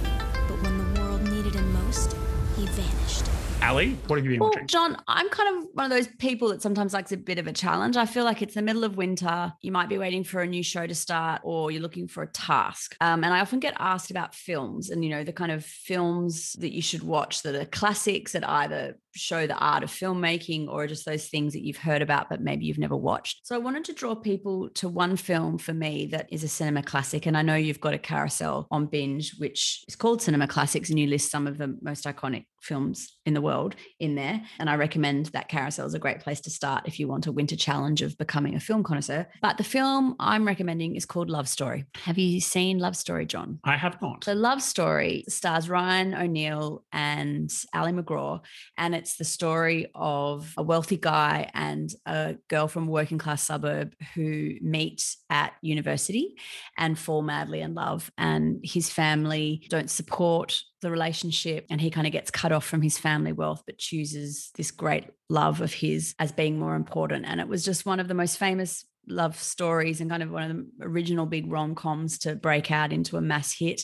But 0.47 0.61
when 0.61 0.77
the 0.93 1.01
world 1.01 1.23
needed 1.23 1.55
him 1.55 1.73
most, 1.73 2.15
he 2.55 2.65
vanished. 2.67 3.23
Ali, 3.63 3.97
what 4.05 4.17
have 4.17 4.25
you 4.25 4.31
been 4.31 4.39
Well, 4.39 4.49
watching? 4.49 4.67
John, 4.67 4.97
I'm 5.07 5.29
kind 5.29 5.57
of 5.57 5.69
one 5.73 5.85
of 5.85 5.89
those 5.89 6.07
people 6.19 6.49
that 6.49 6.61
sometimes 6.61 6.93
likes 6.93 7.11
a 7.11 7.17
bit 7.17 7.39
of 7.39 7.47
a 7.47 7.53
challenge. 7.53 7.97
I 7.97 8.05
feel 8.05 8.23
like 8.23 8.41
it's 8.43 8.53
the 8.53 8.61
middle 8.61 8.83
of 8.83 8.97
winter. 8.97 9.51
You 9.61 9.71
might 9.71 9.89
be 9.89 9.97
waiting 9.97 10.23
for 10.23 10.41
a 10.41 10.47
new 10.47 10.61
show 10.61 10.85
to 10.85 10.93
start 10.93 11.41
or 11.43 11.71
you're 11.71 11.81
looking 11.81 12.07
for 12.07 12.21
a 12.21 12.27
task. 12.27 12.95
Um, 13.01 13.23
and 13.23 13.33
I 13.33 13.39
often 13.39 13.59
get 13.59 13.73
asked 13.79 14.11
about 14.11 14.35
films 14.35 14.91
and, 14.91 15.03
you 15.03 15.09
know, 15.09 15.23
the 15.23 15.33
kind 15.33 15.51
of 15.51 15.65
films 15.65 16.53
that 16.59 16.71
you 16.71 16.83
should 16.83 17.01
watch 17.03 17.41
that 17.43 17.55
are 17.55 17.65
classics 17.65 18.33
that 18.33 18.47
either 18.47 18.99
show 19.17 19.47
the 19.47 19.57
art 19.57 19.83
of 19.83 19.89
filmmaking 19.89 20.67
or 20.67 20.87
just 20.87 21.05
those 21.05 21.27
things 21.27 21.53
that 21.53 21.63
you've 21.63 21.77
heard 21.77 22.01
about, 22.01 22.29
but 22.29 22.41
maybe 22.41 22.65
you've 22.65 22.77
never 22.77 22.95
watched. 22.95 23.45
So 23.45 23.55
I 23.55 23.59
wanted 23.59 23.85
to 23.85 23.93
draw 23.93 24.15
people 24.15 24.69
to 24.75 24.87
one 24.87 25.15
film 25.15 25.57
for 25.57 25.73
me 25.73 26.07
that 26.07 26.27
is 26.31 26.43
a 26.43 26.47
cinema 26.47 26.83
classic. 26.83 27.25
And 27.25 27.37
I 27.37 27.41
know 27.41 27.55
you've 27.55 27.81
got 27.81 27.93
a 27.93 27.99
carousel 27.99 28.67
on 28.71 28.85
binge, 28.85 29.35
which 29.37 29.83
is 29.87 29.95
called 29.95 30.21
Cinema 30.21 30.47
Classics, 30.47 30.89
and 30.89 30.99
you 30.99 31.07
list 31.07 31.31
some 31.31 31.47
of 31.47 31.57
the 31.57 31.77
most 31.81 32.05
iconic 32.05 32.45
films 32.61 33.17
in 33.25 33.33
the 33.33 33.41
world 33.41 33.75
in 33.99 34.15
there. 34.15 34.41
And 34.59 34.69
I 34.69 34.75
recommend 34.75 35.27
that 35.27 35.47
carousel 35.47 35.85
is 35.85 35.93
a 35.93 35.99
great 35.99 36.19
place 36.19 36.41
to 36.41 36.49
start 36.49 36.87
if 36.87 36.99
you 36.99 37.07
want 37.07 37.27
a 37.27 37.31
winter 37.31 37.55
challenge 37.55 38.01
of 38.01 38.17
becoming 38.17 38.55
a 38.55 38.59
film 38.59 38.83
connoisseur. 38.83 39.27
But 39.41 39.57
the 39.57 39.63
film 39.63 40.15
I'm 40.19 40.45
recommending 40.45 40.95
is 40.95 41.05
called 41.05 41.29
Love 41.29 41.47
Story. 41.47 41.85
Have 41.95 42.17
you 42.17 42.41
seen 42.41 42.79
Love 42.79 42.95
Story, 42.95 43.25
John? 43.25 43.59
I 43.63 43.77
have 43.77 44.01
not. 44.01 44.25
The 44.25 44.35
Love 44.35 44.61
Story 44.61 45.23
stars 45.27 45.69
Ryan 45.69 46.13
O'Neal 46.13 46.83
and 46.91 47.51
Ali 47.73 47.91
MacGraw, 47.91 48.41
and 48.77 48.95
it's 48.95 49.06
the 49.15 49.23
story 49.23 49.87
of 49.95 50.53
a 50.57 50.63
wealthy 50.63 50.97
guy 50.97 51.49
and 51.53 51.89
a 52.05 52.35
girl 52.49 52.67
from 52.67 52.87
a 52.87 52.91
working 52.91 53.17
class 53.17 53.43
suburb 53.43 53.93
who 54.13 54.55
meet 54.61 55.03
at 55.29 55.53
university 55.61 56.35
and 56.77 56.99
fall 56.99 57.21
madly 57.21 57.61
in 57.61 57.73
love. 57.73 58.11
And 58.17 58.59
his 58.63 58.89
family 58.89 59.65
don't 59.69 59.89
support 59.89 60.61
the 60.81 60.91
relationship, 60.91 61.65
and 61.71 61.81
he 61.81 61.89
kind 61.89 62.05
of 62.05 62.13
gets 62.13 62.29
cut 62.29 62.51
off 62.51 62.65
from 62.65 62.83
his 62.83 62.99
family 62.99 63.31
wealth, 63.31 63.63
but 63.65 63.79
chooses 63.79 64.51
this 64.55 64.69
great 64.69 65.05
love 65.29 65.61
of 65.61 65.73
his 65.73 66.13
as 66.19 66.31
being 66.31 66.59
more 66.59 66.75
important. 66.75 67.25
And 67.25 67.39
it 67.39 67.47
was 67.47 67.65
just 67.65 67.85
one 67.85 67.99
of 67.99 68.07
the 68.07 68.13
most 68.13 68.37
famous 68.37 68.85
love 69.07 69.39
stories 69.39 70.01
and 70.01 70.09
kind 70.09 70.23
of 70.23 70.31
one 70.31 70.43
of 70.43 70.57
the 70.57 70.85
original 70.85 71.25
big 71.25 71.51
rom 71.51 71.75
coms 71.75 72.19
to 72.19 72.35
break 72.35 72.71
out 72.71 72.93
into 72.93 73.17
a 73.17 73.21
mass 73.21 73.53
hit. 73.57 73.83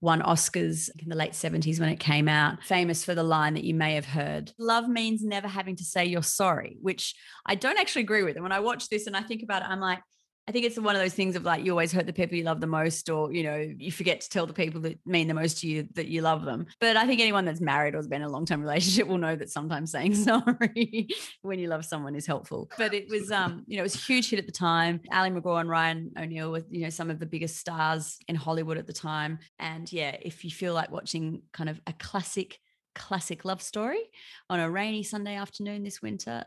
Won 0.00 0.20
Oscars 0.20 0.90
in 0.98 1.08
the 1.08 1.14
late 1.14 1.30
70s 1.30 1.78
when 1.78 1.88
it 1.88 2.00
came 2.00 2.28
out, 2.28 2.60
famous 2.64 3.04
for 3.04 3.14
the 3.14 3.22
line 3.22 3.54
that 3.54 3.62
you 3.62 3.72
may 3.72 3.94
have 3.94 4.04
heard 4.04 4.50
Love 4.58 4.88
means 4.88 5.22
never 5.22 5.46
having 5.46 5.76
to 5.76 5.84
say 5.84 6.04
you're 6.04 6.24
sorry, 6.24 6.76
which 6.82 7.14
I 7.46 7.54
don't 7.54 7.78
actually 7.78 8.02
agree 8.02 8.24
with. 8.24 8.34
And 8.34 8.42
when 8.42 8.50
I 8.50 8.58
watch 8.58 8.88
this 8.88 9.06
and 9.06 9.16
I 9.16 9.22
think 9.22 9.44
about 9.44 9.62
it, 9.62 9.68
I'm 9.68 9.78
like, 9.78 10.00
I 10.48 10.52
think 10.52 10.64
it's 10.64 10.78
one 10.78 10.96
of 10.96 11.00
those 11.00 11.14
things 11.14 11.36
of 11.36 11.44
like 11.44 11.64
you 11.64 11.70
always 11.70 11.92
hurt 11.92 12.06
the 12.06 12.12
people 12.12 12.36
you 12.36 12.42
love 12.42 12.60
the 12.60 12.66
most, 12.66 13.08
or 13.08 13.32
you 13.32 13.44
know, 13.44 13.56
you 13.56 13.92
forget 13.92 14.20
to 14.22 14.28
tell 14.28 14.44
the 14.44 14.52
people 14.52 14.80
that 14.80 14.98
mean 15.06 15.28
the 15.28 15.34
most 15.34 15.60
to 15.60 15.68
you 15.68 15.88
that 15.94 16.08
you 16.08 16.20
love 16.20 16.44
them. 16.44 16.66
But 16.80 16.96
I 16.96 17.06
think 17.06 17.20
anyone 17.20 17.44
that's 17.44 17.60
married 17.60 17.94
or 17.94 17.98
has 17.98 18.08
been 18.08 18.22
in 18.22 18.28
a 18.28 18.32
long 18.32 18.44
term 18.44 18.60
relationship 18.62 19.06
will 19.06 19.18
know 19.18 19.36
that 19.36 19.50
sometimes 19.50 19.92
saying 19.92 20.14
sorry 20.16 21.08
when 21.42 21.60
you 21.60 21.68
love 21.68 21.84
someone 21.84 22.16
is 22.16 22.26
helpful. 22.26 22.70
But 22.76 22.92
it 22.92 23.08
was, 23.08 23.30
um, 23.30 23.62
you 23.68 23.76
know, 23.76 23.82
it 23.82 23.84
was 23.84 23.94
a 23.94 23.98
huge 23.98 24.30
hit 24.30 24.40
at 24.40 24.46
the 24.46 24.52
time. 24.52 25.00
Ali 25.12 25.30
MacGraw 25.30 25.60
and 25.60 25.70
Ryan 25.70 26.10
O'Neal 26.18 26.50
were, 26.50 26.64
you 26.70 26.82
know, 26.82 26.90
some 26.90 27.08
of 27.08 27.20
the 27.20 27.26
biggest 27.26 27.56
stars 27.58 28.18
in 28.26 28.34
Hollywood 28.34 28.78
at 28.78 28.88
the 28.88 28.92
time. 28.92 29.38
And 29.60 29.90
yeah, 29.92 30.16
if 30.20 30.44
you 30.44 30.50
feel 30.50 30.74
like 30.74 30.90
watching 30.90 31.42
kind 31.52 31.70
of 31.70 31.80
a 31.86 31.92
classic, 31.92 32.58
classic 32.96 33.44
love 33.44 33.62
story 33.62 34.02
on 34.50 34.58
a 34.58 34.68
rainy 34.68 35.04
Sunday 35.04 35.36
afternoon 35.36 35.84
this 35.84 36.02
winter, 36.02 36.44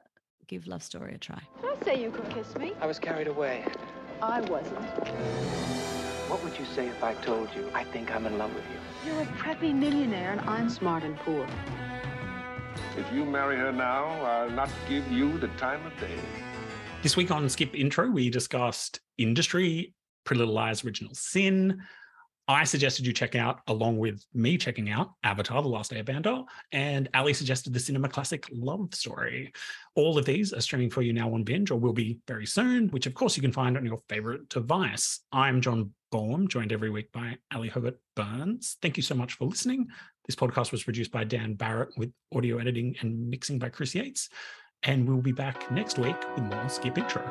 give 0.48 0.68
Love 0.68 0.84
Story 0.84 1.14
a 1.16 1.18
try. 1.18 1.42
I 1.64 1.76
say 1.84 2.02
you 2.02 2.12
could 2.12 2.30
kiss 2.30 2.56
me. 2.56 2.74
I 2.82 2.88
was 2.88 3.00
carried 3.00 3.28
away. 3.28 3.66
I 4.22 4.42
wasn't. 4.42 4.80
What 6.30 6.44
would 6.44 6.58
you 6.58 6.66
say 6.66 6.88
if 6.88 7.04
I 7.04 7.14
told 7.16 7.50
you 7.56 7.70
I 7.74 7.84
think 7.84 8.16
I'm 8.16 8.26
in 8.26 8.38
love 8.38 8.54
with 8.54 8.64
you? 8.72 9.12
You're 9.12 9.22
a 9.22 9.26
preppy 9.26 9.74
millionaire 9.74 10.32
and 10.32 10.42
I'm 10.42 10.70
smart 10.70 11.04
and 11.04 11.16
poor. 11.18 11.46
If 12.98 13.12
you 13.14 13.26
marry 13.26 13.58
her 13.58 13.72
now, 13.72 14.06
I'll 14.24 14.50
not 14.50 14.70
give 14.90 15.12
you 15.12 15.38
the 15.38 15.50
time 15.50 15.86
of 15.86 15.98
day. 16.00 16.18
This 17.04 17.16
week 17.16 17.30
on 17.30 17.48
Skip 17.50 17.76
Intro, 17.76 18.10
we 18.10 18.30
discussed 18.30 19.00
industry, 19.18 19.94
Pretty 20.24 20.40
Little 20.40 20.56
Liars 20.56 20.84
Original 20.84 21.14
Sin. 21.14 21.82
I 22.48 22.64
suggested 22.64 23.08
you 23.08 23.14
check 23.14 23.34
out, 23.34 23.62
along 23.68 23.98
with 23.98 24.24
me 24.34 24.58
checking 24.58 24.92
out 24.92 25.14
Avatar, 25.24 25.64
The 25.64 25.68
Last 25.68 25.92
Airbender, 25.92 26.46
and 26.72 27.10
Ali 27.16 27.34
suggested 27.34 27.74
the 27.74 27.80
cinema 27.80 28.08
classic 28.08 28.48
Love 28.52 28.94
Story. 28.94 29.52
All 29.96 30.18
of 30.18 30.26
these 30.26 30.54
are 30.54 30.62
streaming 30.62 30.92
for 30.92 31.02
you 31.02 31.12
now 31.12 31.34
on 31.34 31.44
Binge 31.44 31.72
or 31.72 31.80
will 31.80 31.94
be 31.94 32.20
very 32.28 32.46
soon, 32.46 32.90
which 32.90 33.08
of 33.08 33.16
course 33.16 33.36
you 33.36 33.42
can 33.42 33.52
find 33.52 33.78
on 33.78 33.86
your 33.86 34.00
favorite 34.10 34.48
device. 34.50 35.22
I'm 35.32 35.60
John 35.60 35.92
Baum, 36.12 36.48
joined 36.48 36.72
every 36.72 36.92
week 36.92 37.12
by 37.12 37.38
Ali 37.52 37.70
Herbert 37.70 38.00
Burns. 38.16 38.78
Thank 38.80 38.98
you 38.98 39.04
so 39.04 39.16
much 39.16 39.34
for 39.34 39.46
listening. 39.46 39.88
This 40.28 40.36
podcast 40.36 40.72
was 40.72 40.84
produced 40.84 41.12
by 41.12 41.24
Dan 41.24 41.56
Barrett 41.56 41.98
with 41.98 42.12
audio 42.36 42.60
editing 42.60 42.96
and 43.02 43.28
mixing 43.28 43.58
by 43.58 43.70
Chris 43.70 43.96
Yates. 43.96 44.30
And 44.84 45.08
we'll 45.08 45.22
be 45.22 45.32
back 45.32 45.72
next 45.72 45.98
week 45.98 46.18
with 46.36 46.44
more 46.44 46.70
Skip 46.70 46.98
Intro. 46.98 47.24